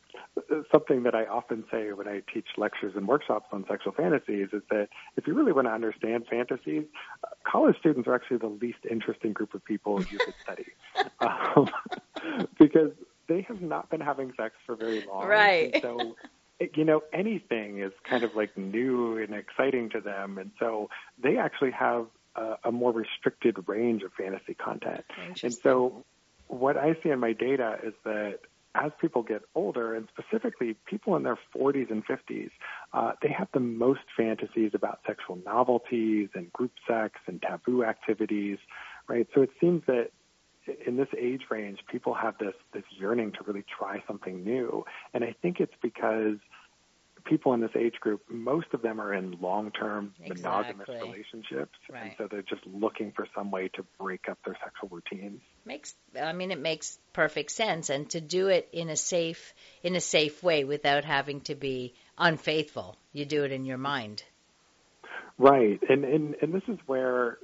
something 0.70 1.02
that 1.04 1.14
I 1.14 1.24
often 1.24 1.64
say 1.70 1.92
when 1.92 2.08
I 2.08 2.22
teach 2.32 2.46
lectures 2.56 2.94
and 2.96 3.06
workshops 3.06 3.46
on 3.52 3.64
sexual 3.68 3.92
fantasies 3.92 4.48
is 4.52 4.62
that 4.70 4.88
if 5.16 5.26
you 5.26 5.34
really 5.34 5.52
want 5.52 5.66
to 5.66 5.72
understand 5.72 6.26
fantasies, 6.28 6.84
uh, 7.24 7.28
college 7.50 7.76
students 7.78 8.08
are 8.08 8.14
actually 8.14 8.38
the 8.38 8.46
least 8.46 8.78
interesting 8.90 9.32
group 9.32 9.54
of 9.54 9.64
people 9.64 10.02
you 10.04 10.18
could 10.18 10.34
study. 10.42 10.66
um, 11.20 11.68
because 12.58 12.92
they 13.28 13.42
have 13.42 13.60
not 13.60 13.90
been 13.90 14.00
having 14.00 14.32
sex 14.36 14.54
for 14.66 14.76
very 14.76 15.04
long. 15.06 15.26
Right. 15.26 15.74
And 15.74 15.82
so 15.82 16.16
you 16.74 16.84
know, 16.84 17.02
anything 17.12 17.80
is 17.80 17.92
kind 18.08 18.24
of 18.24 18.34
like 18.34 18.56
new 18.56 19.18
and 19.18 19.34
exciting 19.34 19.90
to 19.90 20.00
them. 20.00 20.38
And 20.38 20.50
so 20.58 20.88
they 21.22 21.36
actually 21.36 21.72
have 21.72 22.06
a, 22.36 22.56
a 22.64 22.72
more 22.72 22.92
restricted 22.92 23.56
range 23.66 24.02
of 24.02 24.12
fantasy 24.12 24.54
content. 24.54 25.04
And 25.42 25.54
so 25.54 26.04
what 26.48 26.76
I 26.76 26.96
see 27.02 27.10
in 27.10 27.18
my 27.18 27.32
data 27.32 27.78
is 27.82 27.94
that 28.04 28.40
as 28.74 28.90
people 29.00 29.22
get 29.22 29.42
older, 29.54 29.94
and 29.94 30.08
specifically 30.16 30.76
people 30.86 31.16
in 31.16 31.22
their 31.24 31.38
40s 31.54 31.90
and 31.90 32.04
50s, 32.06 32.50
uh, 32.94 33.12
they 33.20 33.28
have 33.28 33.48
the 33.52 33.60
most 33.60 34.00
fantasies 34.16 34.70
about 34.72 35.00
sexual 35.06 35.38
novelties 35.44 36.30
and 36.34 36.52
group 36.52 36.72
sex 36.88 37.20
and 37.26 37.42
taboo 37.42 37.84
activities, 37.84 38.58
right? 39.08 39.28
So 39.34 39.42
it 39.42 39.50
seems 39.60 39.82
that 39.86 40.10
in 40.86 40.96
this 40.96 41.08
age 41.18 41.42
range, 41.50 41.80
people 41.90 42.14
have 42.14 42.38
this 42.38 42.54
this 42.72 42.84
yearning 42.90 43.32
to 43.32 43.38
really 43.44 43.64
try 43.78 44.02
something 44.06 44.44
new, 44.44 44.84
and 45.12 45.24
I 45.24 45.34
think 45.42 45.60
it's 45.60 45.74
because 45.82 46.36
people 47.24 47.54
in 47.54 47.60
this 47.60 47.70
age 47.76 47.94
group, 48.00 48.22
most 48.28 48.66
of 48.72 48.82
them 48.82 49.00
are 49.00 49.12
in 49.14 49.38
long-term 49.40 50.14
Exactly. 50.20 50.42
monogamous 50.42 50.88
relationships, 50.88 51.78
and 51.92 52.12
so 52.18 52.28
they're 52.30 52.42
just 52.42 52.66
looking 52.66 53.12
for 53.12 53.26
some 53.34 53.50
way 53.50 53.68
to 53.74 53.84
break 53.98 54.28
up 54.28 54.38
their 54.44 54.56
sexual 54.62 54.88
routines. 54.88 55.40
Makes 55.64 55.94
I 56.20 56.32
mean 56.32 56.50
it 56.50 56.60
makes 56.60 56.98
perfect 57.12 57.50
sense 57.50 57.90
and 57.90 58.08
to 58.10 58.20
do 58.20 58.48
it 58.48 58.68
in 58.72 58.88
a 58.88 58.96
safe 58.96 59.54
in 59.82 59.94
a 59.96 60.00
safe 60.00 60.42
way 60.42 60.64
without 60.64 61.04
having 61.04 61.40
to 61.42 61.54
be 61.54 61.94
unfaithful. 62.18 62.96
You 63.12 63.24
do 63.24 63.44
it 63.44 63.52
in 63.52 63.64
your 63.64 63.78
mind. 63.78 64.22
Right, 65.38 65.80
and 65.88 66.04
and 66.04 66.36
and 66.42 66.52
this 66.52 66.62
is 66.68 66.78
where 66.86 67.38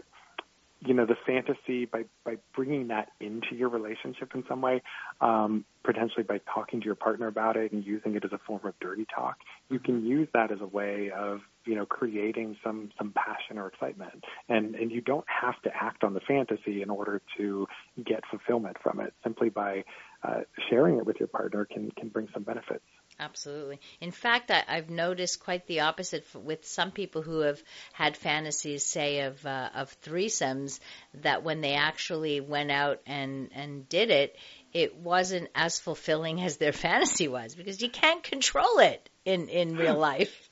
you 0.80 0.94
know 0.94 1.06
the 1.06 1.16
fantasy 1.26 1.86
by 1.86 2.04
by 2.24 2.36
bringing 2.54 2.88
that 2.88 3.08
into 3.20 3.54
your 3.54 3.68
relationship 3.68 4.34
in 4.34 4.44
some 4.48 4.60
way, 4.60 4.82
um, 5.20 5.64
potentially 5.84 6.22
by 6.22 6.40
talking 6.52 6.80
to 6.80 6.86
your 6.86 6.94
partner 6.94 7.26
about 7.26 7.56
it 7.56 7.72
and 7.72 7.84
using 7.84 8.14
it 8.14 8.24
as 8.24 8.32
a 8.32 8.38
form 8.38 8.60
of 8.64 8.74
dirty 8.80 9.06
talk, 9.14 9.38
you 9.70 9.78
can 9.78 10.04
use 10.04 10.28
that 10.34 10.52
as 10.52 10.60
a 10.60 10.66
way 10.66 11.10
of 11.10 11.40
you 11.64 11.74
know 11.74 11.84
creating 11.84 12.56
some 12.62 12.90
some 12.96 13.12
passion 13.12 13.58
or 13.58 13.66
excitement, 13.66 14.24
and 14.48 14.74
and 14.74 14.92
you 14.92 15.00
don't 15.00 15.26
have 15.28 15.60
to 15.62 15.70
act 15.74 16.04
on 16.04 16.14
the 16.14 16.20
fantasy 16.20 16.82
in 16.82 16.90
order 16.90 17.20
to 17.36 17.66
get 18.04 18.22
fulfillment 18.30 18.76
from 18.82 19.00
it. 19.00 19.12
Simply 19.24 19.48
by 19.48 19.84
uh, 20.22 20.40
sharing 20.70 20.96
it 20.98 21.06
with 21.06 21.16
your 21.18 21.28
partner 21.28 21.64
can 21.64 21.90
can 21.92 22.08
bring 22.08 22.28
some 22.32 22.44
benefits. 22.44 22.84
Absolutely. 23.20 23.80
In 24.00 24.12
fact, 24.12 24.50
I, 24.50 24.62
I've 24.68 24.90
noticed 24.90 25.40
quite 25.40 25.66
the 25.66 25.80
opposite 25.80 26.24
f- 26.32 26.40
with 26.40 26.64
some 26.64 26.92
people 26.92 27.22
who 27.22 27.40
have 27.40 27.60
had 27.92 28.16
fantasies, 28.16 28.84
say 28.84 29.20
of 29.20 29.44
uh, 29.44 29.70
of 29.74 30.00
threesomes, 30.02 30.78
that 31.22 31.42
when 31.42 31.60
they 31.60 31.74
actually 31.74 32.40
went 32.40 32.70
out 32.70 33.00
and 33.06 33.50
and 33.52 33.88
did 33.88 34.10
it, 34.10 34.36
it 34.72 34.96
wasn't 34.96 35.50
as 35.54 35.80
fulfilling 35.80 36.40
as 36.44 36.58
their 36.58 36.72
fantasy 36.72 37.26
was 37.26 37.56
because 37.56 37.82
you 37.82 37.90
can't 37.90 38.22
control 38.22 38.78
it 38.78 39.10
in 39.24 39.48
in 39.48 39.76
real 39.76 39.98
life. 40.10 40.48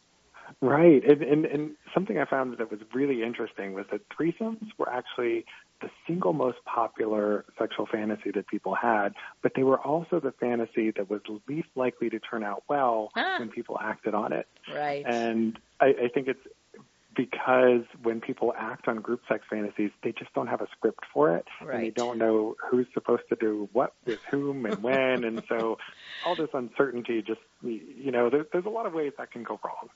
Right, 0.60 1.04
and, 1.04 1.22
and 1.22 1.44
and 1.44 1.76
something 1.94 2.18
I 2.18 2.24
found 2.24 2.56
that 2.58 2.70
was 2.70 2.80
really 2.92 3.22
interesting 3.22 3.74
was 3.74 3.84
that 3.92 4.00
threesomes 4.08 4.70
were 4.76 4.88
actually 4.88 5.44
the 5.80 5.90
single 6.06 6.32
most 6.32 6.58
popular 6.64 7.44
sexual 7.58 7.86
fantasy 7.86 8.30
that 8.32 8.46
people 8.48 8.74
had, 8.74 9.10
but 9.42 9.52
they 9.54 9.62
were 9.62 9.78
also 9.80 10.20
the 10.20 10.32
fantasy 10.32 10.90
that 10.92 11.10
was 11.10 11.20
least 11.48 11.68
likely 11.74 12.08
to 12.10 12.18
turn 12.18 12.42
out 12.42 12.62
well 12.68 13.10
Ah. 13.16 13.36
when 13.38 13.48
people 13.50 13.78
acted 13.80 14.14
on 14.14 14.32
it. 14.32 14.46
Right. 14.74 15.04
And 15.06 15.58
I, 15.80 15.86
I 16.04 16.08
think 16.12 16.28
it's 16.28 16.40
because 17.14 17.82
when 18.02 18.20
people 18.20 18.52
act 18.58 18.88
on 18.88 18.96
group 19.00 19.22
sex 19.28 19.44
fantasies, 19.48 19.90
they 20.02 20.12
just 20.12 20.32
don't 20.34 20.48
have 20.48 20.60
a 20.60 20.66
script 20.76 21.04
for 21.14 21.34
it, 21.36 21.46
and 21.60 21.82
they 21.82 21.90
don't 21.90 22.18
know 22.18 22.56
who's 22.70 22.86
supposed 22.92 23.22
to 23.30 23.36
do 23.36 23.68
what 23.72 23.94
with 24.04 24.18
whom 24.30 24.66
and 24.66 24.82
when, 24.82 25.24
and 25.24 25.42
so 25.48 25.78
all 26.26 26.36
this 26.36 26.50
uncertainty 26.52 27.22
just 27.22 27.40
you 27.62 28.10
know 28.10 28.28
there, 28.28 28.46
there's 28.52 28.66
a 28.66 28.70
lot 28.70 28.84
of 28.86 28.92
ways 28.92 29.12
that 29.18 29.30
can 29.30 29.42
go 29.44 29.58
wrong. 29.64 29.88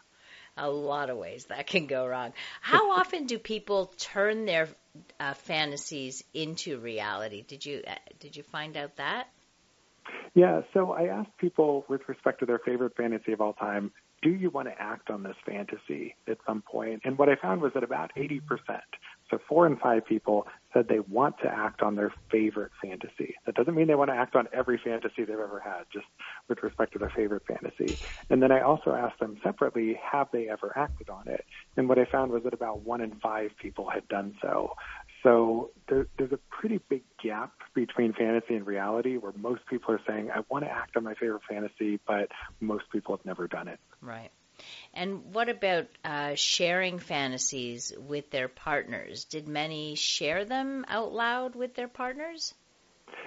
a 0.57 0.69
lot 0.71 1.11
of 1.11 1.19
ways 1.19 1.45
that 1.47 1.67
can 1.67 1.87
go 1.87 2.07
wrong. 2.07 2.33
How 2.63 2.91
often 2.99 3.27
do 3.27 3.39
people 3.39 3.93
turn 3.99 4.47
their 4.47 4.69
uh, 5.19 5.35
fantasies 5.35 6.25
into 6.35 6.79
reality? 6.79 7.43
Did 7.43 7.65
you 7.65 7.83
uh, 7.87 7.95
did 8.19 8.37
you 8.37 8.43
find 8.43 8.77
out 8.77 8.97
that? 8.97 9.29
Yeah, 10.35 10.63
so 10.73 10.93
I 10.93 11.07
asked 11.07 11.37
people 11.39 11.85
with 11.89 12.03
respect 12.09 12.41
to 12.41 12.47
their 12.47 12.59
favorite 12.59 12.97
fantasy 12.97 13.33
of 13.33 13.41
all 13.41 13.53
time, 13.53 13.93
do 14.23 14.31
you 14.31 14.51
want 14.51 14.69
to 14.69 14.75
act 14.81 15.11
on 15.11 15.23
this 15.23 15.37
fantasy 15.47 16.15
at 16.29 16.39
some 16.47 16.63
point? 16.63 17.03
And 17.05 17.19
what 17.19 17.29
I 17.29 17.37
found 17.37 17.63
was 17.63 17.73
that 17.75 17.83
about 17.83 18.13
80%, 18.17 18.41
so 19.31 19.39
four 19.49 19.67
in 19.67 19.77
five 19.77 20.05
people 20.05 20.47
said 20.73 20.87
they 20.89 21.01
want 21.01 21.37
to 21.43 21.49
act 21.49 21.83
on 21.83 21.97
their 21.97 22.13
favorite 22.31 22.73
fantasy. 22.83 23.35
That 23.47 23.55
doesn't 23.55 23.75
mean 23.75 23.87
they 23.87 23.95
want 23.95 24.11
to 24.11 24.17
act 24.17 24.37
on 24.37 24.49
every 24.53 24.81
fantasy 24.83 25.25
they've 25.25 25.31
ever 25.31 25.61
had, 25.61 25.85
just 25.93 26.07
with 26.49 26.63
respect 26.63 26.93
to 26.93 26.99
their 26.99 27.13
favorite 27.15 27.43
fantasy. 27.47 27.99
And 28.29 28.43
then 28.43 28.53
I 28.53 28.61
also 28.61 28.93
asked 28.93 29.21
them 29.21 29.39
separately, 29.43 29.99
have 30.13 30.29
they 30.33 30.49
ever 30.49 30.73
acted 30.77 31.09
on 31.09 31.29
it? 31.29 31.45
And 31.77 31.89
what 31.89 31.99
I 31.99 32.05
found 32.05 32.31
was 32.33 32.45
that 32.45 32.55
about 32.55 32.83
one 32.83 33.01
in 33.01 33.13
five 33.21 33.51
people 33.61 33.89
had 33.91 34.07
done 34.09 34.35
so. 34.41 34.75
So 35.23 35.71
there, 35.89 36.07
there's 36.19 36.33
a 36.33 36.39
pretty 36.51 36.81
big 36.89 37.03
gap 37.23 37.53
between 37.75 38.13
fantasy 38.13 38.55
and 38.55 38.67
reality 38.67 39.17
where 39.17 39.33
most 39.37 39.63
people 39.69 39.95
are 39.95 40.01
saying, 40.07 40.31
I 40.31 40.41
want 40.49 40.65
to 40.65 40.71
act 40.71 40.97
on 40.97 41.05
my 41.05 41.15
favorite 41.15 41.43
fantasy, 41.49 42.01
but 42.07 42.29
most 42.61 42.85
people 42.91 43.17
have 43.17 43.27
never 43.27 43.47
done 43.47 43.69
it. 43.69 43.79
Right. 44.01 44.31
And 44.95 45.33
what 45.33 45.49
about 45.49 45.87
uh, 46.05 46.35
sharing 46.35 46.99
fantasies 46.99 47.93
with 47.97 48.31
their 48.31 48.49
partners? 48.49 49.25
Did 49.25 49.49
many 49.49 49.95
share 49.95 50.45
them 50.45 50.85
out 50.89 51.13
loud 51.13 51.55
with 51.55 51.75
their 51.75 51.89
partners? 51.89 52.55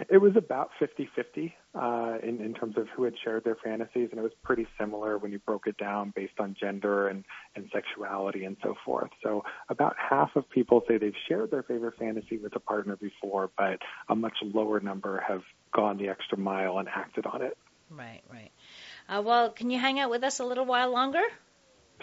It 0.10 0.18
was 0.18 0.36
about 0.36 0.72
50-50 0.82 1.54
uh, 1.76 2.18
in, 2.24 2.42
in 2.42 2.54
terms 2.54 2.78
of 2.78 2.88
who 2.96 3.04
had 3.04 3.14
shared 3.24 3.44
their 3.44 3.58
fantasies, 3.64 4.10
and 4.12 4.20
it 4.20 4.24
was 4.24 4.32
pretty 4.44 4.68
similar 4.80 5.18
when 5.18 5.32
you 5.32 5.40
broke 5.40 5.68
it 5.68 5.78
down 5.78 6.14
based 6.16 6.40
on 6.40 6.56
gender 6.60 7.08
and, 7.08 7.24
and 7.56 7.70
sexuality 7.74 8.46
and 8.46 8.58
so 8.64 8.76
forth. 8.86 9.10
So 9.22 9.44
about 9.70 9.96
half 9.98 10.36
of 10.36 10.50
people 10.50 10.84
say 10.88 10.98
they've 10.98 11.14
shared 11.28 11.52
their 11.52 11.64
favorite 11.64 11.96
fantasy 11.98 12.38
with 12.38 12.56
a 12.56 12.60
partner 12.60 12.96
before, 12.96 13.50
but 13.58 13.80
a 14.10 14.16
much 14.16 14.38
lower 14.42 14.80
number 14.80 15.24
have 15.28 15.42
gone 15.74 15.98
the 15.98 16.10
extra 16.10 16.38
mile 16.38 16.80
and 16.80 16.88
acted 16.88 17.26
on 17.26 17.42
it. 17.42 17.58
Right, 17.90 18.22
right. 18.32 18.52
Uh, 19.08 19.22
well, 19.24 19.50
can 19.50 19.70
you 19.70 19.80
hang 19.80 20.00
out 20.00 20.10
with 20.10 20.24
us 20.24 20.40
a 20.40 20.46
little 20.46 20.66
while 20.66 20.92
longer? 20.92 21.24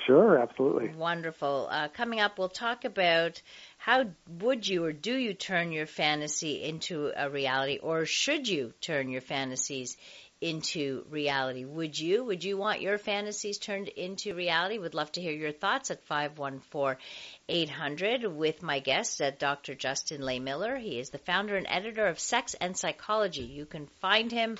Sure, 0.06 0.38
absolutely. 0.38 0.94
Wonderful. 0.94 1.68
Uh, 1.70 1.88
coming 1.88 2.20
up, 2.20 2.38
we'll 2.38 2.48
talk 2.48 2.84
about 2.84 3.42
how 3.76 4.04
would 4.28 4.66
you 4.66 4.84
or 4.84 4.92
do 4.92 5.14
you 5.14 5.34
turn 5.34 5.72
your 5.72 5.86
fantasy 5.86 6.62
into 6.62 7.12
a 7.14 7.28
reality, 7.28 7.78
or 7.82 8.06
should 8.06 8.48
you 8.48 8.72
turn 8.80 9.10
your 9.10 9.20
fantasies 9.20 9.96
into 10.40 11.04
reality? 11.10 11.66
Would 11.66 11.98
you? 11.98 12.24
Would 12.24 12.44
you 12.44 12.56
want 12.56 12.80
your 12.80 12.96
fantasies 12.98 13.58
turned 13.58 13.88
into 13.88 14.34
reality? 14.34 14.78
Would 14.78 14.94
love 14.94 15.12
to 15.12 15.20
hear 15.20 15.32
your 15.32 15.52
thoughts 15.52 15.90
at 15.90 16.08
514-800 16.08 18.34
with 18.34 18.62
my 18.62 18.80
guest, 18.80 19.20
uh, 19.20 19.32
Dr. 19.32 19.74
Justin 19.74 20.22
Lay 20.22 20.40
Lehmiller. 20.40 20.80
He 20.80 20.98
is 20.98 21.10
the 21.10 21.18
founder 21.18 21.56
and 21.56 21.66
editor 21.68 22.06
of 22.06 22.18
Sex 22.18 22.54
and 22.54 22.74
Psychology. 22.76 23.42
You 23.42 23.66
can 23.66 23.86
find 24.00 24.32
him 24.32 24.56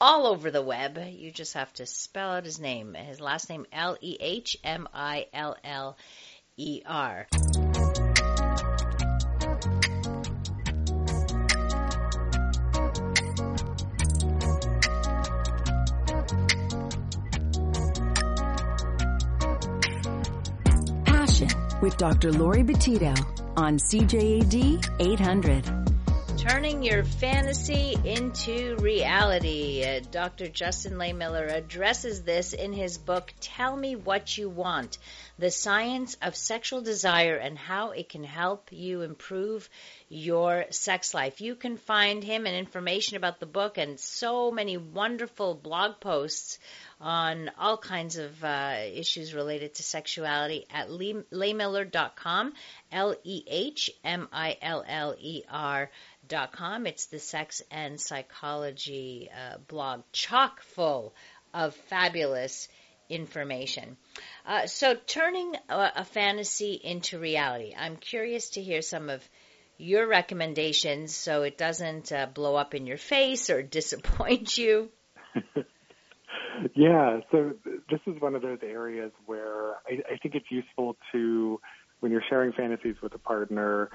all 0.00 0.26
over 0.26 0.50
the 0.50 0.62
web. 0.62 0.98
You 1.10 1.30
just 1.30 1.54
have 1.54 1.72
to 1.74 1.86
spell 1.86 2.30
out 2.30 2.44
his 2.44 2.60
name. 2.60 2.94
His 2.94 3.20
last 3.20 3.48
name 3.48 3.66
L 3.72 3.96
E 4.00 4.16
H 4.20 4.56
M 4.64 4.88
I 4.92 5.26
L 5.32 5.56
L 5.64 5.96
E 6.56 6.82
R. 6.86 7.26
Passion 21.04 21.48
with 21.80 21.96
Dr. 21.96 22.32
Lori 22.32 22.62
Betito 22.62 23.16
on 23.56 23.78
CJAD 23.78 24.88
800. 25.00 25.87
Turning 26.48 26.82
your 26.82 27.04
fantasy 27.04 27.94
into 28.04 28.74
reality. 28.76 29.84
Uh, 29.84 30.00
Dr. 30.10 30.48
Justin 30.48 30.94
Lehmiller 30.94 31.52
addresses 31.52 32.22
this 32.22 32.54
in 32.54 32.72
his 32.72 32.96
book, 32.96 33.34
Tell 33.38 33.76
Me 33.76 33.96
What 33.96 34.38
You 34.38 34.48
Want 34.48 34.96
The 35.38 35.50
Science 35.50 36.16
of 36.22 36.34
Sexual 36.34 36.80
Desire 36.80 37.36
and 37.36 37.58
How 37.58 37.90
It 37.90 38.08
Can 38.08 38.24
Help 38.24 38.72
You 38.72 39.02
Improve 39.02 39.68
Your 40.08 40.64
Sex 40.70 41.12
Life. 41.12 41.42
You 41.42 41.54
can 41.54 41.76
find 41.76 42.24
him 42.24 42.46
and 42.46 42.56
information 42.56 43.18
about 43.18 43.40
the 43.40 43.46
book 43.46 43.76
and 43.76 44.00
so 44.00 44.50
many 44.50 44.78
wonderful 44.78 45.54
blog 45.54 46.00
posts 46.00 46.58
on 47.00 47.50
all 47.58 47.76
kinds 47.76 48.16
of 48.16 48.42
uh, 48.42 48.76
issues 48.92 49.34
related 49.34 49.74
to 49.74 49.82
sexuality 49.82 50.66
at 50.72 50.90
Le- 50.90 51.22
lehmiller.com, 51.30 52.52
L 52.90 53.14
E 53.22 53.44
H 53.46 53.90
M 54.02 54.28
I 54.32 54.56
L 54.62 54.82
L 54.86 55.14
E 55.18 55.42
R 55.48 55.90
dot 56.28 56.52
com. 56.52 56.86
It's 56.86 57.06
the 57.06 57.18
sex 57.18 57.62
and 57.70 58.00
psychology 58.00 59.30
uh, 59.32 59.58
blog, 59.66 60.02
chock 60.12 60.62
full 60.62 61.14
of 61.52 61.74
fabulous 61.74 62.68
information. 63.08 63.96
Uh, 64.46 64.66
so, 64.66 64.94
turning 65.06 65.54
a, 65.68 65.92
a 65.96 66.04
fantasy 66.04 66.80
into 66.82 67.18
reality. 67.18 67.74
I'm 67.76 67.96
curious 67.96 68.50
to 68.50 68.62
hear 68.62 68.82
some 68.82 69.10
of 69.10 69.28
your 69.78 70.06
recommendations 70.06 71.14
so 71.14 71.42
it 71.42 71.56
doesn't 71.56 72.12
uh, 72.12 72.26
blow 72.26 72.56
up 72.56 72.74
in 72.74 72.86
your 72.86 72.98
face 72.98 73.50
or 73.50 73.62
disappoint 73.78 74.56
you. 74.58 74.90
Yeah, 76.74 77.20
so 77.30 77.52
this 77.90 78.00
is 78.06 78.20
one 78.20 78.34
of 78.34 78.42
those 78.42 78.58
areas 78.62 79.12
where 79.26 79.74
I, 79.86 80.14
I 80.14 80.16
think 80.22 80.34
it's 80.34 80.50
useful 80.50 80.96
to, 81.12 81.60
when 82.00 82.12
you're 82.12 82.24
sharing 82.28 82.52
fantasies 82.52 82.96
with 83.02 83.14
a 83.14 83.18
partner, 83.18 83.90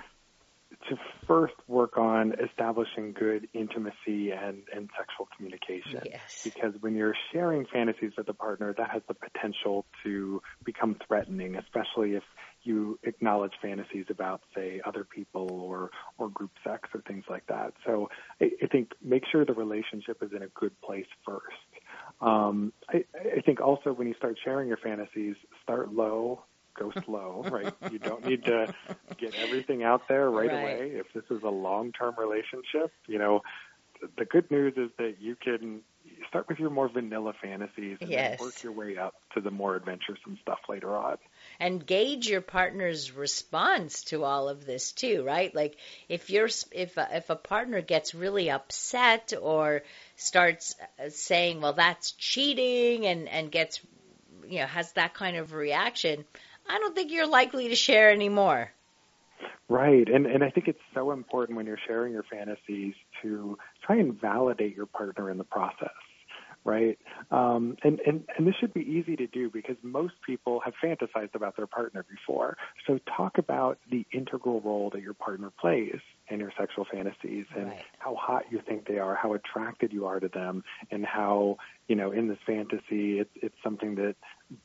to 0.90 0.98
first 1.28 1.54
work 1.68 1.98
on 1.98 2.34
establishing 2.40 3.14
good 3.14 3.48
intimacy 3.54 4.32
and, 4.32 4.64
and 4.76 4.90
sexual 4.98 5.28
communication. 5.36 6.02
Yes. 6.06 6.22
Because 6.44 6.74
when 6.82 6.96
you're 6.96 7.16
sharing 7.32 7.66
fantasies 7.66 8.12
with 8.18 8.28
a 8.30 8.34
partner, 8.34 8.74
that 8.78 8.90
has 8.90 9.02
the 9.08 9.14
potential 9.14 9.86
to 10.04 10.42
become 10.66 10.98
threatening, 11.08 11.56
especially 11.56 12.16
if 12.16 12.24
you 12.64 13.00
acknowledge 13.04 13.54
fantasies 13.62 14.06
about, 14.10 14.42
say, 14.56 14.82
other 14.86 15.04
people 15.04 15.50
or, 15.52 15.90
or 16.18 16.30
group 16.30 16.52
sex 16.64 16.90
or 16.94 17.02
things 17.02 17.26
like 17.30 17.46
that. 17.48 17.74
So 17.86 18.10
I, 18.42 18.52
I 18.62 18.68
think 18.68 18.92
make 19.02 19.24
sure 19.32 19.46
the 19.46 19.54
relationship 19.54 20.22
is 20.22 20.32
in 20.36 20.44
a 20.44 20.48
good 20.48 20.80
place 20.82 21.08
first. 21.26 21.44
Um, 22.22 22.72
I, 22.90 23.04
I 23.38 23.42
think 23.42 23.60
also 23.60 23.92
when 23.92 24.08
you 24.08 24.14
start 24.16 24.38
sharing 24.44 24.68
your 24.68 24.78
fantasies, 24.78 25.36
start 25.62 25.94
low, 25.94 26.44
go 26.78 26.92
slow, 27.06 27.46
right? 27.50 27.74
You 27.88 28.00
don't 28.00 28.24
need 28.24 28.44
to 28.46 28.68
get 29.20 29.36
everything 29.36 29.84
out 29.84 30.08
there 30.08 30.30
right, 30.30 30.52
Right. 30.52 30.52
away. 30.52 30.92
If 30.96 31.08
this 31.14 31.24
is 31.30 31.44
a 31.44 31.50
long-term 31.50 32.16
relationship, 32.18 32.92
you 33.08 33.20
know, 33.20 33.42
the 34.18 34.26
good 34.26 34.50
news 34.52 34.74
is 34.78 34.90
that 34.98 35.16
you 35.20 35.36
can 35.36 35.82
start 36.28 36.48
with 36.50 36.60
your 36.60 36.70
more 36.70 36.90
vanilla 36.90 37.34
fantasies 37.42 37.98
and 38.02 38.12
Yes. 38.12 38.40
work 38.40 38.56
your 38.64 38.74
way 38.74 38.98
up 38.98 39.16
to 39.34 39.42
the 39.42 39.52
more 39.52 39.76
adventuresome 39.76 40.38
stuff 40.42 40.60
later 40.70 40.96
on. 40.96 41.18
and 41.60 41.86
gauge 41.86 42.28
your 42.28 42.42
partner's 42.42 43.12
response 43.12 44.04
to 44.06 44.24
all 44.24 44.50
of 44.50 44.66
this 44.66 44.92
too, 44.92 45.24
right? 45.24 45.54
Like 45.54 45.78
if 46.10 46.30
you're 46.30 46.50
if 46.72 46.98
a, 46.98 47.08
if 47.18 47.30
a 47.30 47.36
partner 47.36 47.82
gets 47.82 48.14
really 48.16 48.50
upset 48.50 49.34
or 49.40 49.84
starts 50.16 50.76
uh, 51.00 51.10
saying, 51.10 51.62
"Well, 51.62 51.74
that's 51.74 52.12
cheating," 52.14 53.06
and 53.06 53.28
and 53.30 53.52
gets 53.52 53.82
you 54.48 54.60
know 54.60 54.66
has 54.68 54.92
that 54.94 55.14
kind 55.14 55.38
of 55.38 55.54
reaction, 55.54 56.26
I 56.68 56.80
don't 56.80 56.96
think 56.96 57.12
you're 57.12 57.28
likely 57.28 57.70
to 57.70 57.76
share 57.76 58.12
anymore. 58.12 58.72
Right, 59.70 60.08
and 60.08 60.26
and 60.26 60.44
I 60.44 60.50
think 60.50 60.68
it's 60.68 60.80
so 60.94 61.12
important 61.12 61.58
when 61.58 61.66
you're 61.66 61.80
sharing 61.88 62.14
your 62.14 62.24
fantasies 62.24 62.94
to 63.22 63.58
try 63.86 63.96
and 63.96 64.20
validate 64.20 64.76
your 64.76 64.86
partner 64.86 65.30
in 65.30 65.38
the 65.38 65.46
process, 65.46 65.90
right? 66.66 67.00
Um, 67.32 67.78
and 67.84 68.00
and 68.06 68.24
and 68.38 68.46
this 68.46 68.56
should 68.60 68.74
be 68.74 68.82
easy 68.82 69.16
to 69.16 69.26
do 69.26 69.50
because 69.50 69.78
most 69.82 70.16
people 70.26 70.62
have 70.66 70.74
fantasized 70.84 71.34
about 71.34 71.56
their 71.56 71.66
partner 71.66 72.06
before. 72.10 72.58
So 72.86 73.00
talk 73.18 73.38
about 73.38 73.80
the 73.90 74.06
integral 74.12 74.60
role 74.62 74.90
that 74.94 75.02
your 75.02 75.14
partner 75.14 75.52
plays 75.60 76.00
in 76.34 76.40
your 76.40 76.52
sexual 76.58 76.86
fantasies 76.92 77.46
and 77.56 77.68
Right. 77.68 77.86
how 78.00 78.16
hot 78.16 78.52
you 78.52 78.60
think 78.68 78.88
they 78.88 79.00
are, 79.00 79.16
how 79.16 79.34
attracted 79.34 79.94
you 79.94 80.06
are 80.06 80.20
to 80.20 80.28
them, 80.28 80.64
and 80.92 81.06
how 81.06 81.58
you 81.88 81.96
know 81.96 82.12
in 82.12 82.28
this 82.28 82.40
fantasy 82.46 83.20
it's 83.20 83.32
it's 83.36 83.56
something 83.64 83.96
that 83.96 84.16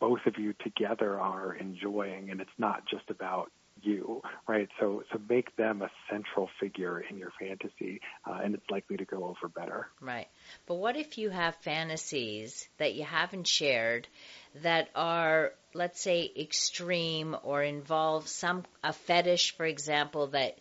both 0.00 0.26
of 0.26 0.38
you 0.38 0.54
together 0.54 1.20
are 1.20 1.54
enjoying, 1.54 2.31
and 2.31 2.40
it's 2.40 2.59
not 2.59 2.85
just 2.87 3.09
about 3.11 3.50
you, 3.83 4.22
right? 4.46 4.68
So 4.81 5.02
so 5.12 5.20
make 5.28 5.54
them 5.57 5.83
a 5.83 5.90
central 6.11 6.48
figure 6.61 7.00
in 7.00 7.18
your 7.18 7.33
fantasy, 7.38 8.00
uh, 8.26 8.40
and 8.42 8.54
it's 8.54 8.68
likely 8.70 8.96
to 8.96 9.04
go 9.04 9.24
over 9.24 9.48
better. 9.48 9.88
Right. 10.00 10.28
But 10.66 10.74
what 10.76 10.96
if 10.96 11.18
you 11.18 11.31
have 11.31 11.54
fantasies 11.57 12.68
that 12.78 12.94
you 12.94 13.04
haven't 13.04 13.46
shared 13.46 14.09
that 14.62 14.88
are, 14.94 15.52
let's 15.74 16.00
say, 16.00 16.31
extreme 16.37 17.37
or 17.42 17.62
involve 17.62 18.28
some 18.28 18.64
a 18.83 18.92
fetish, 18.92 19.57
for 19.57 19.66
example, 19.66 20.28
that 20.28 20.59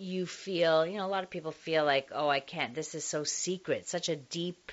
you 0.00 0.26
feel, 0.26 0.86
you 0.86 0.98
know, 0.98 1.06
a 1.06 1.08
lot 1.08 1.24
of 1.24 1.30
people 1.30 1.52
feel 1.52 1.84
like, 1.84 2.10
oh, 2.12 2.28
I 2.28 2.40
can't. 2.40 2.74
This 2.74 2.94
is 2.94 3.04
so 3.04 3.24
secret, 3.24 3.88
such 3.88 4.08
a 4.08 4.16
deep, 4.16 4.72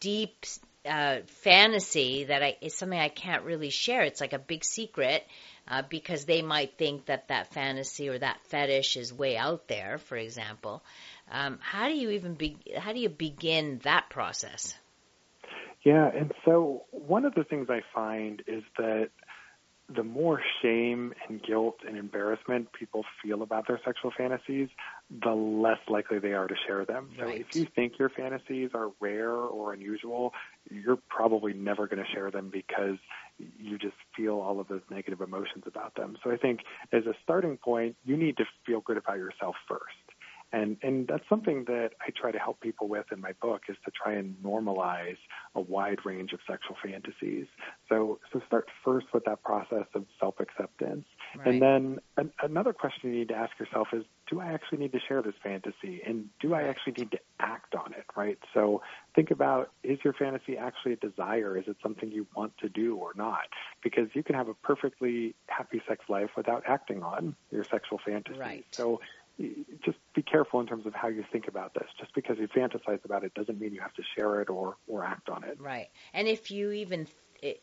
deep 0.00 0.44
uh, 0.84 1.18
fantasy 1.26 2.24
that 2.24 2.42
I 2.42 2.56
is 2.60 2.74
something 2.74 2.98
I 2.98 3.08
can't 3.08 3.44
really 3.44 3.70
share. 3.70 4.02
It's 4.02 4.20
like 4.20 4.32
a 4.32 4.38
big 4.38 4.64
secret. 4.64 5.24
Uh, 5.70 5.82
because 5.82 6.24
they 6.24 6.40
might 6.40 6.78
think 6.78 7.04
that 7.06 7.28
that 7.28 7.52
fantasy 7.52 8.08
or 8.08 8.18
that 8.18 8.40
fetish 8.44 8.96
is 8.96 9.12
way 9.12 9.36
out 9.36 9.68
there, 9.68 9.98
for 9.98 10.16
example. 10.16 10.82
Um, 11.30 11.58
how 11.60 11.88
do 11.88 11.94
you 11.94 12.08
even 12.10 12.36
be, 12.36 12.56
how 12.78 12.94
do 12.94 12.98
you 12.98 13.10
begin 13.10 13.78
that 13.84 14.08
process? 14.08 14.74
Yeah, 15.84 16.08
and 16.08 16.32
so 16.46 16.84
one 16.90 17.26
of 17.26 17.34
the 17.34 17.44
things 17.44 17.68
I 17.68 17.82
find 17.94 18.42
is 18.46 18.62
that 18.78 19.10
the 19.94 20.02
more 20.02 20.40
shame 20.60 21.14
and 21.28 21.42
guilt 21.42 21.78
and 21.86 21.96
embarrassment 21.96 22.72
people 22.72 23.04
feel 23.22 23.42
about 23.42 23.66
their 23.66 23.80
sexual 23.84 24.12
fantasies, 24.16 24.68
the 25.24 25.30
less 25.30 25.78
likely 25.88 26.18
they 26.18 26.34
are 26.34 26.46
to 26.46 26.54
share 26.66 26.84
them. 26.84 27.10
So 27.18 27.28
if 27.28 27.54
you 27.54 27.66
think 27.74 27.98
your 27.98 28.10
fantasies 28.10 28.70
are 28.74 28.90
rare 29.00 29.32
or 29.32 29.72
unusual, 29.72 30.34
you're 30.70 30.98
probably 31.08 31.54
never 31.54 31.86
going 31.86 32.04
to 32.04 32.10
share 32.12 32.30
them 32.30 32.50
because 32.52 32.98
you 33.38 33.78
just 33.78 33.96
feel 34.14 34.40
all 34.40 34.60
of 34.60 34.68
those 34.68 34.82
negative 34.90 35.22
emotions 35.22 35.64
about 35.66 35.94
them. 35.94 36.18
So 36.22 36.30
I 36.30 36.36
think 36.36 36.60
as 36.92 37.06
a 37.06 37.14
starting 37.22 37.56
point, 37.56 37.96
you 38.04 38.16
need 38.16 38.36
to 38.36 38.44
feel 38.66 38.80
good 38.80 38.98
about 38.98 39.16
yourself 39.16 39.54
first. 39.66 39.82
And 40.52 40.78
and 40.82 41.06
that's 41.06 41.28
something 41.28 41.64
that 41.66 41.90
I 42.00 42.10
try 42.18 42.32
to 42.32 42.38
help 42.38 42.60
people 42.60 42.88
with 42.88 43.06
in 43.12 43.20
my 43.20 43.32
book 43.42 43.62
is 43.68 43.76
to 43.84 43.90
try 43.90 44.14
and 44.14 44.34
normalize 44.42 45.18
a 45.54 45.60
wide 45.60 45.98
range 46.06 46.32
of 46.32 46.40
sexual 46.48 46.76
fantasies. 46.82 47.46
So 47.88 48.18
so 48.32 48.40
start 48.46 48.66
first 48.84 49.06
with 49.12 49.24
that 49.26 49.42
process 49.42 49.86
of 49.94 50.06
self 50.18 50.40
acceptance, 50.40 51.04
Right. 51.36 51.48
and 51.48 51.62
then 51.62 51.98
an, 52.16 52.32
another 52.42 52.72
question 52.72 53.12
you 53.12 53.18
need 53.18 53.28
to 53.28 53.36
ask 53.36 53.58
yourself 53.58 53.88
is, 53.92 54.04
do 54.30 54.40
I 54.40 54.52
actually 54.52 54.78
need 54.78 54.92
to 54.92 55.00
share 55.00 55.20
this 55.22 55.34
fantasy, 55.42 56.00
and 56.06 56.28
do 56.40 56.54
I 56.54 56.62
actually 56.62 56.94
need 56.98 57.10
to 57.12 57.18
act 57.40 57.74
on 57.74 57.92
it? 57.92 58.04
Right. 58.16 58.38
So 58.54 58.80
think 59.14 59.30
about 59.30 59.70
is 59.82 59.98
your 60.02 60.14
fantasy 60.14 60.56
actually 60.56 60.94
a 60.94 60.96
desire? 60.96 61.58
Is 61.58 61.64
it 61.68 61.76
something 61.82 62.10
you 62.10 62.26
want 62.34 62.56
to 62.58 62.68
do 62.70 62.96
or 62.96 63.12
not? 63.16 63.48
Because 63.82 64.08
you 64.14 64.22
can 64.22 64.34
have 64.34 64.48
a 64.48 64.54
perfectly 64.54 65.34
happy 65.46 65.82
sex 65.86 66.04
life 66.08 66.30
without 66.36 66.62
acting 66.66 67.02
on 67.02 67.36
your 67.50 67.64
sexual 67.64 68.00
fantasy. 68.04 68.38
Right. 68.38 68.64
So 68.70 69.00
just 69.84 69.98
be 70.14 70.22
careful 70.22 70.60
in 70.60 70.66
terms 70.66 70.86
of 70.86 70.94
how 70.94 71.08
you 71.08 71.24
think 71.30 71.48
about 71.48 71.74
this. 71.74 71.86
Just 71.98 72.14
because 72.14 72.38
you 72.38 72.48
fantasize 72.48 73.04
about 73.04 73.24
it 73.24 73.34
doesn't 73.34 73.60
mean 73.60 73.72
you 73.72 73.80
have 73.80 73.94
to 73.94 74.02
share 74.16 74.40
it 74.40 74.50
or, 74.50 74.76
or 74.88 75.04
act 75.04 75.28
on 75.28 75.44
it. 75.44 75.60
Right. 75.60 75.88
And 76.12 76.26
if 76.26 76.50
you 76.50 76.72
even 76.72 77.06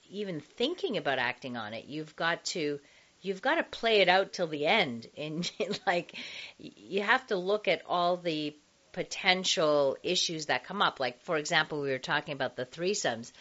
even 0.10 0.40
thinking 0.40 0.96
about 0.98 1.20
acting 1.20 1.58
on 1.58 1.74
it, 1.74 1.86
you've 1.86 2.16
got 2.16 2.46
to 2.46 2.80
you've 3.22 3.42
got 3.42 3.56
to 3.56 3.64
play 3.64 4.02
it 4.02 4.10
out 4.10 4.34
till 4.34 4.48
the 4.48 4.66
end. 4.66 5.08
And 5.18 5.50
like 5.86 6.16
you 6.58 7.02
have 7.02 7.28
to 7.28 7.36
look 7.36 7.68
at 7.68 7.82
all 7.88 8.18
the 8.18 8.56
potential 8.94 9.98
issues 10.04 10.46
that 10.46 10.64
come 10.64 10.82
up. 10.82 11.00
Like 11.00 11.22
for 11.24 11.38
example, 11.38 11.82
we 11.82 11.90
were 11.90 12.00
talking 12.00 12.34
about 12.34 12.56
the 12.56 12.66
threesomes. 12.66 13.32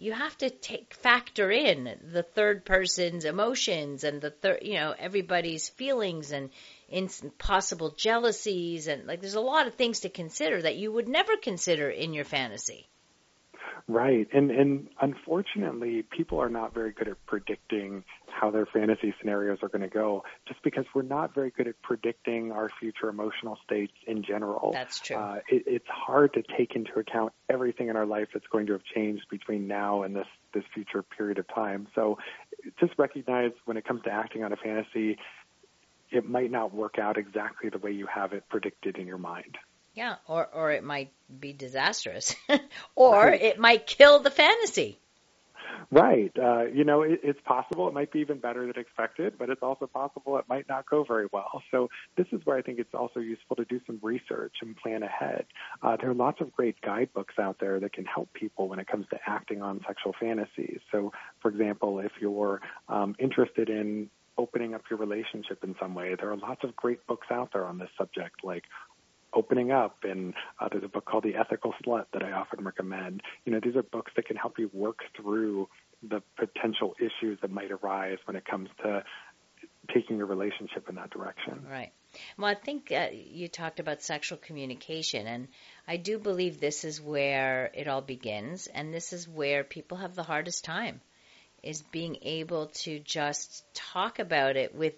You 0.00 0.14
have 0.14 0.38
to 0.38 0.48
take 0.48 0.94
factor 0.94 1.50
in 1.50 1.98
the 2.02 2.22
third 2.22 2.64
person's 2.64 3.26
emotions 3.26 4.02
and 4.02 4.18
the 4.18 4.30
third, 4.30 4.60
you 4.62 4.74
know, 4.74 4.94
everybody's 4.98 5.68
feelings 5.68 6.32
and 6.32 6.50
possible 7.36 7.90
jealousies 7.90 8.88
and 8.88 9.06
like 9.06 9.20
there's 9.20 9.34
a 9.34 9.40
lot 9.40 9.66
of 9.66 9.74
things 9.74 10.00
to 10.00 10.08
consider 10.08 10.62
that 10.62 10.76
you 10.76 10.90
would 10.90 11.06
never 11.06 11.36
consider 11.36 11.90
in 11.90 12.14
your 12.14 12.24
fantasy. 12.24 12.88
Right. 13.88 14.28
And 14.32 14.50
and 14.50 14.88
unfortunately, 15.00 16.02
people 16.02 16.38
are 16.40 16.48
not 16.48 16.74
very 16.74 16.92
good 16.92 17.08
at 17.08 17.24
predicting 17.26 18.04
how 18.26 18.50
their 18.50 18.66
fantasy 18.66 19.14
scenarios 19.20 19.58
are 19.62 19.68
going 19.68 19.82
to 19.82 19.88
go 19.88 20.24
just 20.46 20.62
because 20.62 20.84
we're 20.94 21.02
not 21.02 21.34
very 21.34 21.50
good 21.50 21.68
at 21.68 21.80
predicting 21.82 22.52
our 22.52 22.70
future 22.80 23.08
emotional 23.08 23.58
states 23.64 23.92
in 24.06 24.22
general. 24.22 24.72
That's 24.72 25.00
true. 25.00 25.16
Uh, 25.16 25.40
it, 25.48 25.64
it's 25.66 25.88
hard 25.88 26.32
to 26.34 26.42
take 26.56 26.74
into 26.74 26.98
account 26.98 27.32
everything 27.48 27.88
in 27.88 27.96
our 27.96 28.06
life 28.06 28.28
that's 28.32 28.46
going 28.46 28.66
to 28.66 28.72
have 28.72 28.84
changed 28.84 29.24
between 29.30 29.66
now 29.66 30.02
and 30.02 30.14
this 30.14 30.28
this 30.54 30.64
future 30.74 31.02
period 31.02 31.38
of 31.38 31.46
time. 31.48 31.86
So 31.94 32.18
just 32.78 32.92
recognize 32.98 33.52
when 33.64 33.76
it 33.76 33.84
comes 33.84 34.02
to 34.02 34.10
acting 34.10 34.44
on 34.44 34.52
a 34.52 34.56
fantasy, 34.56 35.18
it 36.10 36.28
might 36.28 36.50
not 36.50 36.74
work 36.74 36.98
out 36.98 37.16
exactly 37.16 37.70
the 37.70 37.78
way 37.78 37.92
you 37.92 38.06
have 38.06 38.32
it 38.32 38.48
predicted 38.48 38.96
in 38.96 39.06
your 39.06 39.18
mind. 39.18 39.58
Yeah, 40.00 40.16
or 40.26 40.48
or 40.54 40.72
it 40.72 40.82
might 40.82 41.12
be 41.40 41.52
disastrous, 41.52 42.34
or 42.94 43.28
it 43.28 43.58
might 43.58 43.86
kill 43.86 44.20
the 44.20 44.30
fantasy. 44.30 44.98
Right. 45.90 46.32
Uh, 46.42 46.62
you 46.72 46.84
know, 46.84 47.02
it, 47.02 47.20
it's 47.22 47.40
possible 47.44 47.86
it 47.86 47.92
might 47.92 48.10
be 48.10 48.20
even 48.20 48.38
better 48.38 48.66
than 48.66 48.80
expected, 48.80 49.34
but 49.38 49.50
it's 49.50 49.62
also 49.62 49.86
possible 49.86 50.38
it 50.38 50.46
might 50.48 50.66
not 50.70 50.88
go 50.88 51.04
very 51.04 51.26
well. 51.30 51.62
So 51.70 51.90
this 52.16 52.26
is 52.32 52.40
where 52.44 52.56
I 52.56 52.62
think 52.62 52.78
it's 52.78 52.94
also 52.94 53.20
useful 53.20 53.56
to 53.56 53.66
do 53.66 53.78
some 53.86 53.98
research 54.02 54.54
and 54.62 54.74
plan 54.74 55.02
ahead. 55.02 55.44
Uh, 55.82 55.98
there 56.00 56.08
are 56.08 56.14
lots 56.14 56.40
of 56.40 56.50
great 56.50 56.80
guidebooks 56.80 57.34
out 57.38 57.58
there 57.60 57.78
that 57.80 57.92
can 57.92 58.06
help 58.06 58.32
people 58.32 58.68
when 58.68 58.78
it 58.78 58.86
comes 58.86 59.04
to 59.10 59.18
acting 59.26 59.60
on 59.60 59.82
sexual 59.86 60.14
fantasies. 60.18 60.78
So, 60.90 61.12
for 61.42 61.50
example, 61.50 61.98
if 61.98 62.12
you're 62.22 62.62
um, 62.88 63.16
interested 63.18 63.68
in 63.68 64.08
opening 64.38 64.74
up 64.74 64.82
your 64.88 64.98
relationship 64.98 65.62
in 65.62 65.74
some 65.78 65.94
way, 65.94 66.14
there 66.18 66.30
are 66.30 66.36
lots 66.36 66.64
of 66.64 66.74
great 66.74 67.06
books 67.06 67.26
out 67.30 67.50
there 67.52 67.66
on 67.66 67.78
this 67.78 67.90
subject, 67.98 68.42
like 68.42 68.64
opening 69.34 69.70
up 69.70 69.98
and 70.02 70.34
uh, 70.60 70.68
there's 70.70 70.84
a 70.84 70.88
book 70.88 71.04
called 71.04 71.24
the 71.24 71.36
ethical 71.36 71.74
slut 71.84 72.04
that 72.12 72.22
i 72.22 72.32
often 72.32 72.64
recommend 72.64 73.20
you 73.44 73.52
know 73.52 73.60
these 73.62 73.76
are 73.76 73.82
books 73.82 74.12
that 74.16 74.26
can 74.26 74.36
help 74.36 74.58
you 74.58 74.70
work 74.72 75.00
through 75.16 75.68
the 76.08 76.22
potential 76.36 76.94
issues 76.98 77.38
that 77.42 77.50
might 77.50 77.70
arise 77.70 78.18
when 78.24 78.36
it 78.36 78.44
comes 78.44 78.68
to 78.82 79.02
taking 79.94 80.16
your 80.16 80.26
relationship 80.26 80.88
in 80.88 80.94
that 80.94 81.10
direction 81.10 81.64
Right. 81.70 81.92
Well, 82.36 82.50
I 82.50 82.54
think 82.54 82.90
uh, 82.90 83.08
you 83.12 83.46
talked 83.46 83.78
about 83.78 84.02
sexual 84.02 84.38
communication, 84.38 85.26
and 85.26 85.48
I 85.86 85.96
do 85.96 86.18
believe 86.18 86.58
this 86.58 86.84
is 86.84 87.00
where 87.00 87.70
it 87.72 87.86
all 87.86 88.00
begins, 88.02 88.66
and 88.66 88.92
this 88.92 89.12
is 89.12 89.28
where 89.28 89.62
people 89.62 89.98
have 89.98 90.16
the 90.16 90.24
hardest 90.24 90.64
time, 90.64 91.00
is 91.62 91.82
being 91.82 92.16
able 92.22 92.66
to 92.66 92.98
just 92.98 93.64
talk 93.74 94.18
about 94.18 94.56
it 94.56 94.74
with 94.74 94.94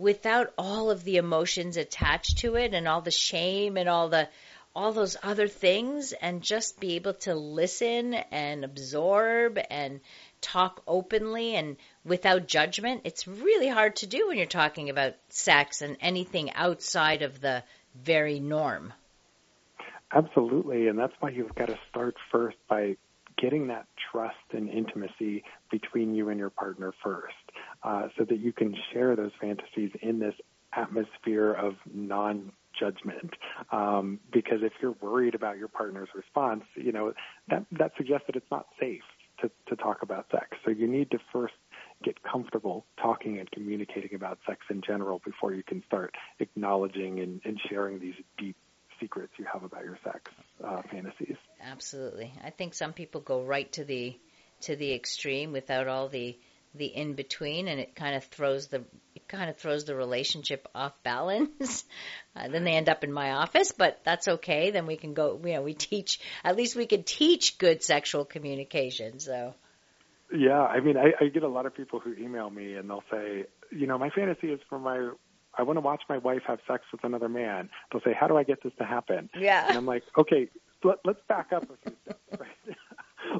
without 0.00 0.52
all 0.56 0.90
of 0.90 1.04
the 1.04 1.18
emotions 1.18 1.76
attached 1.76 2.38
to 2.38 2.56
it 2.56 2.72
and 2.72 2.88
all 2.88 3.02
the 3.02 3.10
shame 3.10 3.76
and 3.76 3.88
all 3.88 4.08
the 4.08 4.26
all 4.74 4.92
those 4.92 5.16
other 5.22 5.48
things 5.48 6.12
and 6.12 6.42
just 6.42 6.78
be 6.78 6.94
able 6.94 7.12
to 7.12 7.34
listen 7.34 8.14
and 8.14 8.64
absorb 8.64 9.58
and 9.68 10.00
talk 10.40 10.80
openly 10.86 11.56
and 11.56 11.76
without 12.04 12.46
judgment. 12.46 13.00
It's 13.02 13.26
really 13.26 13.68
hard 13.68 13.96
to 13.96 14.06
do 14.06 14.28
when 14.28 14.36
you're 14.36 14.46
talking 14.46 14.88
about 14.88 15.14
sex 15.28 15.82
and 15.82 15.96
anything 16.00 16.52
outside 16.52 17.22
of 17.22 17.40
the 17.40 17.64
very 17.94 18.38
norm. 18.38 18.92
absolutely 20.12 20.86
and 20.86 20.98
that's 20.98 21.14
why 21.20 21.30
you've 21.30 21.54
got 21.56 21.68
to 21.68 21.78
start 21.90 22.14
first 22.30 22.56
by 22.68 22.96
getting 23.36 23.68
that 23.68 23.86
trust 24.10 24.36
and 24.52 24.68
intimacy 24.68 25.42
between 25.70 26.14
you 26.14 26.28
and 26.28 26.38
your 26.38 26.50
partner 26.50 26.92
first, 27.02 27.34
uh, 27.82 28.08
so 28.18 28.24
that 28.24 28.38
you 28.38 28.52
can 28.52 28.74
share 28.92 29.16
those 29.16 29.32
fantasies 29.40 29.90
in 30.02 30.18
this 30.18 30.34
atmosphere 30.72 31.52
of 31.52 31.74
non 31.92 32.52
judgment. 32.78 33.34
Um, 33.72 34.20
because 34.32 34.58
if 34.62 34.72
you're 34.80 34.96
worried 35.00 35.34
about 35.34 35.58
your 35.58 35.68
partner's 35.68 36.08
response, 36.14 36.64
you 36.76 36.92
know 36.92 37.12
that 37.48 37.64
that 37.72 37.92
suggests 37.96 38.26
that 38.26 38.36
it's 38.36 38.50
not 38.50 38.66
safe 38.78 39.02
to, 39.40 39.50
to 39.68 39.76
talk 39.76 40.02
about 40.02 40.26
sex. 40.30 40.48
So 40.64 40.70
you 40.70 40.86
need 40.86 41.10
to 41.10 41.18
first 41.32 41.54
get 42.02 42.22
comfortable 42.22 42.86
talking 43.00 43.38
and 43.38 43.50
communicating 43.50 44.14
about 44.14 44.38
sex 44.46 44.60
in 44.70 44.80
general 44.86 45.20
before 45.24 45.54
you 45.54 45.62
can 45.62 45.82
start 45.86 46.14
acknowledging 46.38 47.20
and, 47.20 47.40
and 47.44 47.60
sharing 47.68 47.98
these 47.98 48.14
deep 48.38 48.56
secrets 48.98 49.32
you 49.38 49.46
have 49.50 49.62
about 49.62 49.84
your 49.84 49.98
sex 50.04 50.30
uh, 50.64 50.82
fantasies. 50.90 51.36
Absolutely, 51.62 52.32
I 52.44 52.50
think 52.50 52.74
some 52.74 52.92
people 52.92 53.20
go 53.20 53.42
right 53.42 53.70
to 53.72 53.84
the 53.84 54.18
to 54.62 54.76
the 54.76 54.92
extreme 54.92 55.52
without 55.52 55.88
all 55.88 56.08
the 56.08 56.38
the 56.74 56.86
in 56.86 57.14
between, 57.14 57.68
and 57.68 57.80
it 57.80 57.94
kind 57.94 58.16
of 58.16 58.24
throws 58.24 58.68
the 58.68 58.84
it 59.14 59.26
kind 59.28 59.50
of 59.50 59.56
throws 59.56 59.84
the 59.84 59.94
relationship 59.94 60.68
off 60.74 60.92
balance. 61.02 61.84
uh, 62.36 62.48
then 62.48 62.64
they 62.64 62.72
end 62.72 62.88
up 62.88 63.04
in 63.04 63.12
my 63.12 63.32
office, 63.32 63.72
but 63.72 64.00
that's 64.04 64.28
okay. 64.28 64.70
Then 64.70 64.86
we 64.86 64.96
can 64.96 65.14
go. 65.14 65.40
You 65.44 65.54
know, 65.54 65.62
we 65.62 65.74
teach. 65.74 66.20
At 66.44 66.56
least 66.56 66.76
we 66.76 66.86
can 66.86 67.02
teach 67.02 67.58
good 67.58 67.82
sexual 67.82 68.24
communication. 68.24 69.18
So. 69.20 69.54
Yeah, 70.32 70.62
I 70.62 70.78
mean, 70.78 70.96
I, 70.96 71.24
I 71.24 71.28
get 71.28 71.42
a 71.42 71.48
lot 71.48 71.66
of 71.66 71.74
people 71.74 71.98
who 71.98 72.14
email 72.14 72.48
me 72.50 72.74
and 72.74 72.88
they'll 72.88 73.02
say, 73.10 73.46
you 73.72 73.88
know, 73.88 73.98
my 73.98 74.10
fantasy 74.10 74.46
is 74.52 74.60
for 74.68 74.78
my 74.78 75.10
I 75.58 75.64
want 75.64 75.76
to 75.76 75.80
watch 75.80 76.02
my 76.08 76.18
wife 76.18 76.42
have 76.46 76.60
sex 76.68 76.84
with 76.92 77.02
another 77.02 77.28
man. 77.28 77.68
They'll 77.90 78.00
say, 78.02 78.14
"How 78.18 78.28
do 78.28 78.36
I 78.36 78.44
get 78.44 78.62
this 78.62 78.72
to 78.78 78.84
happen?" 78.84 79.28
Yeah. 79.36 79.66
And 79.66 79.76
I'm 79.76 79.86
like, 79.86 80.04
"Okay, 80.16 80.48
let, 80.84 80.98
let's 81.04 81.20
back 81.28 81.52
up 81.52 81.64
a 81.64 81.76
few 81.88 81.96
steps. 82.04 82.20
Right? 82.38 82.76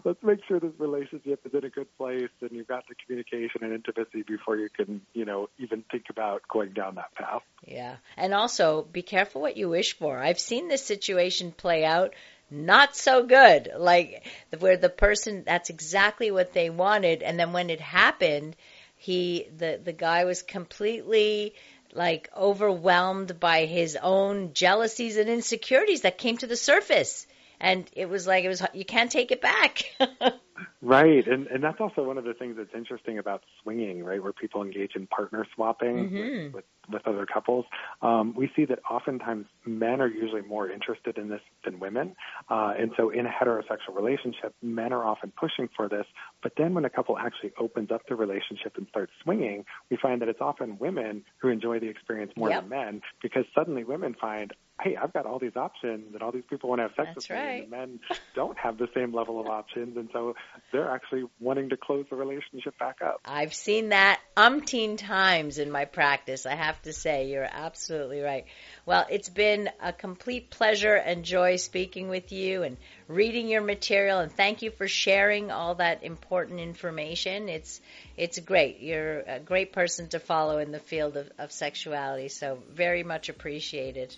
let's 0.05 0.23
make 0.23 0.41
sure 0.47 0.61
this 0.61 0.73
relationship 0.79 1.41
is 1.45 1.53
in 1.55 1.65
a 1.65 1.71
good 1.71 1.89
place 1.97 2.31
and 2.41 2.51
you've 2.53 2.69
got 2.69 2.85
the 2.89 2.95
communication 2.95 3.63
and 3.63 3.73
intimacy 3.73 4.23
before 4.23 4.57
you 4.57 4.69
can, 4.69 5.01
you 5.15 5.25
know, 5.25 5.49
even 5.59 5.85
think 5.91 6.05
about 6.11 6.43
going 6.49 6.73
down 6.73 6.97
that 6.97 7.15
path." 7.15 7.43
Yeah, 7.67 7.97
and 8.17 8.35
also 8.35 8.83
be 8.83 9.03
careful 9.03 9.41
what 9.41 9.57
you 9.57 9.69
wish 9.69 9.97
for. 9.97 10.19
I've 10.19 10.41
seen 10.41 10.69
this 10.69 10.85
situation 10.85 11.53
play 11.53 11.85
out 11.85 12.15
not 12.51 12.97
so 12.97 13.25
good. 13.25 13.71
Like 13.77 14.27
where 14.59 14.77
the 14.77 14.89
person 14.89 15.45
that's 15.45 15.71
exactly 15.71 16.31
what 16.31 16.53
they 16.53 16.71
wanted 16.71 17.23
and 17.23 17.39
then 17.39 17.53
when 17.53 17.71
it 17.71 17.81
happened, 17.81 18.57
he 18.97 19.47
the 19.57 19.81
the 19.83 19.93
guy 19.93 20.25
was 20.25 20.43
completely 20.43 21.55
like 21.93 22.29
overwhelmed 22.37 23.41
by 23.41 23.65
his 23.65 23.97
own 23.97 24.53
jealousies 24.53 25.17
and 25.17 25.29
insecurities 25.29 26.03
that 26.03 26.19
came 26.19 26.37
to 26.39 26.47
the 26.47 26.57
surface 26.57 27.27
and 27.61 27.89
it 27.95 28.09
was 28.09 28.27
like 28.27 28.45
it 28.45 28.49
was 28.49 28.63
you 28.73 28.85
can't 28.85 29.11
take 29.11 29.31
it 29.31 29.41
back 29.41 29.85
Right, 30.83 31.27
and 31.27 31.47
and 31.49 31.63
that's 31.63 31.79
also 31.79 32.03
one 32.03 32.17
of 32.17 32.25
the 32.25 32.33
things 32.33 32.57
that's 32.57 32.75
interesting 32.75 33.19
about 33.19 33.43
swinging, 33.63 34.03
right, 34.03 34.23
where 34.23 34.33
people 34.33 34.63
engage 34.63 34.93
in 34.97 35.07
partner 35.07 35.47
swapping 35.55 36.09
mm-hmm. 36.09 36.57
with, 36.57 36.65
with, 36.91 37.07
other 37.07 37.27
couples. 37.27 37.67
Um, 38.01 38.35
we 38.35 38.51
see 38.57 38.65
that 38.65 38.79
oftentimes 38.91 39.45
men 39.67 40.01
are 40.01 40.09
usually 40.09 40.41
more 40.41 40.71
interested 40.71 41.19
in 41.19 41.29
this 41.29 41.43
than 41.65 41.81
women, 41.81 42.17
uh, 42.49 42.73
and 42.79 42.93
so 42.97 43.11
in 43.11 43.27
a 43.27 43.29
heterosexual 43.29 43.95
relationship, 43.95 44.55
men 44.63 44.95
are 44.95 45.05
often 45.05 45.33
pushing 45.39 45.69
for 45.77 45.87
this. 45.87 46.07
But 46.43 46.53
then 46.57 46.73
when 46.73 46.87
a 46.87 46.91
couple 46.91 47.19
actually 47.19 47.53
opens 47.59 47.91
up 47.91 48.03
the 48.09 48.15
relationship 48.15 48.79
and 48.79 48.87
starts 48.89 49.13
swinging, 49.23 49.67
we 49.91 49.99
find 49.99 50.23
that 50.23 50.29
it's 50.31 50.41
often 50.41 50.79
women 50.79 51.25
who 51.43 51.49
enjoy 51.49 51.79
the 51.79 51.89
experience 51.89 52.33
more 52.37 52.49
yep. 52.49 52.63
than 52.63 52.71
men 52.71 53.03
because 53.23 53.45
suddenly 53.55 53.85
women 53.85 54.17
find, 54.19 54.55
hey, 54.83 54.97
I've 54.97 55.13
got 55.13 55.27
all 55.27 55.39
these 55.39 55.57
options 55.57 56.15
and 56.15 56.23
all 56.23 56.33
these 56.33 56.45
people 56.49 56.69
want 56.69 56.81
to 56.81 56.83
have 56.85 56.93
sex 56.97 57.09
That's 57.15 57.29
with 57.29 57.39
right. 57.39 57.59
me, 57.59 57.65
and 57.65 57.73
the 57.73 57.77
men 57.77 58.01
don't 58.35 58.59
have 58.59 58.79
the 58.79 58.89
same 58.95 59.15
level 59.15 59.41
of 59.41 59.47
options, 59.47 59.97
and 59.97 60.09
so 60.13 60.35
they're 60.73 60.91
actually 60.91 61.25
wanting 61.39 61.71
to 61.71 61.77
close 61.77 62.07
the 62.11 62.17
relationship 62.17 62.79
back 62.79 62.99
up. 63.05 63.21
I've 63.25 63.55
seen 63.55 63.91
that 63.91 64.21
umpteen 64.37 64.97
times 64.97 65.59
in 65.59 65.71
my 65.71 65.85
practice. 65.85 66.47
I 66.47 66.55
have 66.55 66.81
to 66.83 66.93
say, 66.93 67.29
you're 67.29 67.49
absolutely 67.51 68.21
right. 68.21 68.45
Well, 68.87 69.07
it's 69.11 69.29
been 69.29 69.71
a 69.83 69.93
complete 69.93 70.51
pleasure 70.51 70.95
and 70.95 71.25
joy 71.25 71.57
speaking 71.57 72.09
with 72.09 72.33
you 72.33 72.63
and 72.63 72.77
reading 73.09 73.49
your 73.49 73.63
material, 73.63 74.21
and 74.21 74.33
thank 74.33 74.63
you 74.63 74.71
for 74.71 74.89
sharing 74.89 75.51
all 75.51 75.75
that 75.77 76.03
important 76.05 76.61
information. 76.61 77.49
It's 77.49 77.81
it's 78.17 78.39
great. 78.39 78.81
You're 78.81 79.21
a 79.21 79.41
great 79.41 79.73
person 79.73 80.09
to 80.09 80.19
follow 80.19 80.59
in 80.59 80.73
the 80.73 80.79
field 80.79 81.17
of, 81.17 81.31
of 81.39 81.53
sexuality, 81.53 82.29
so 82.29 82.59
very 82.71 83.03
much 83.03 83.29
appreciated. 83.29 84.15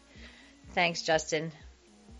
Thanks, 0.74 1.02
Justin. 1.02 1.52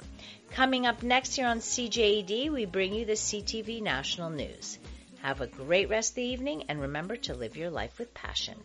Coming 0.51 0.85
up 0.85 1.01
next 1.01 1.35
here 1.37 1.47
on 1.47 1.59
CJAD, 1.59 2.51
we 2.51 2.65
bring 2.65 2.93
you 2.93 3.05
the 3.05 3.13
CTV 3.13 3.81
National 3.81 4.29
News. 4.29 4.79
Have 5.21 5.39
a 5.39 5.45
great 5.45 5.87
rest 5.87 6.11
of 6.11 6.15
the 6.15 6.23
evening 6.23 6.63
and 6.67 6.81
remember 6.81 7.15
to 7.15 7.35
live 7.35 7.55
your 7.55 7.69
life 7.69 7.99
with 7.99 8.11
passion. 8.15 8.57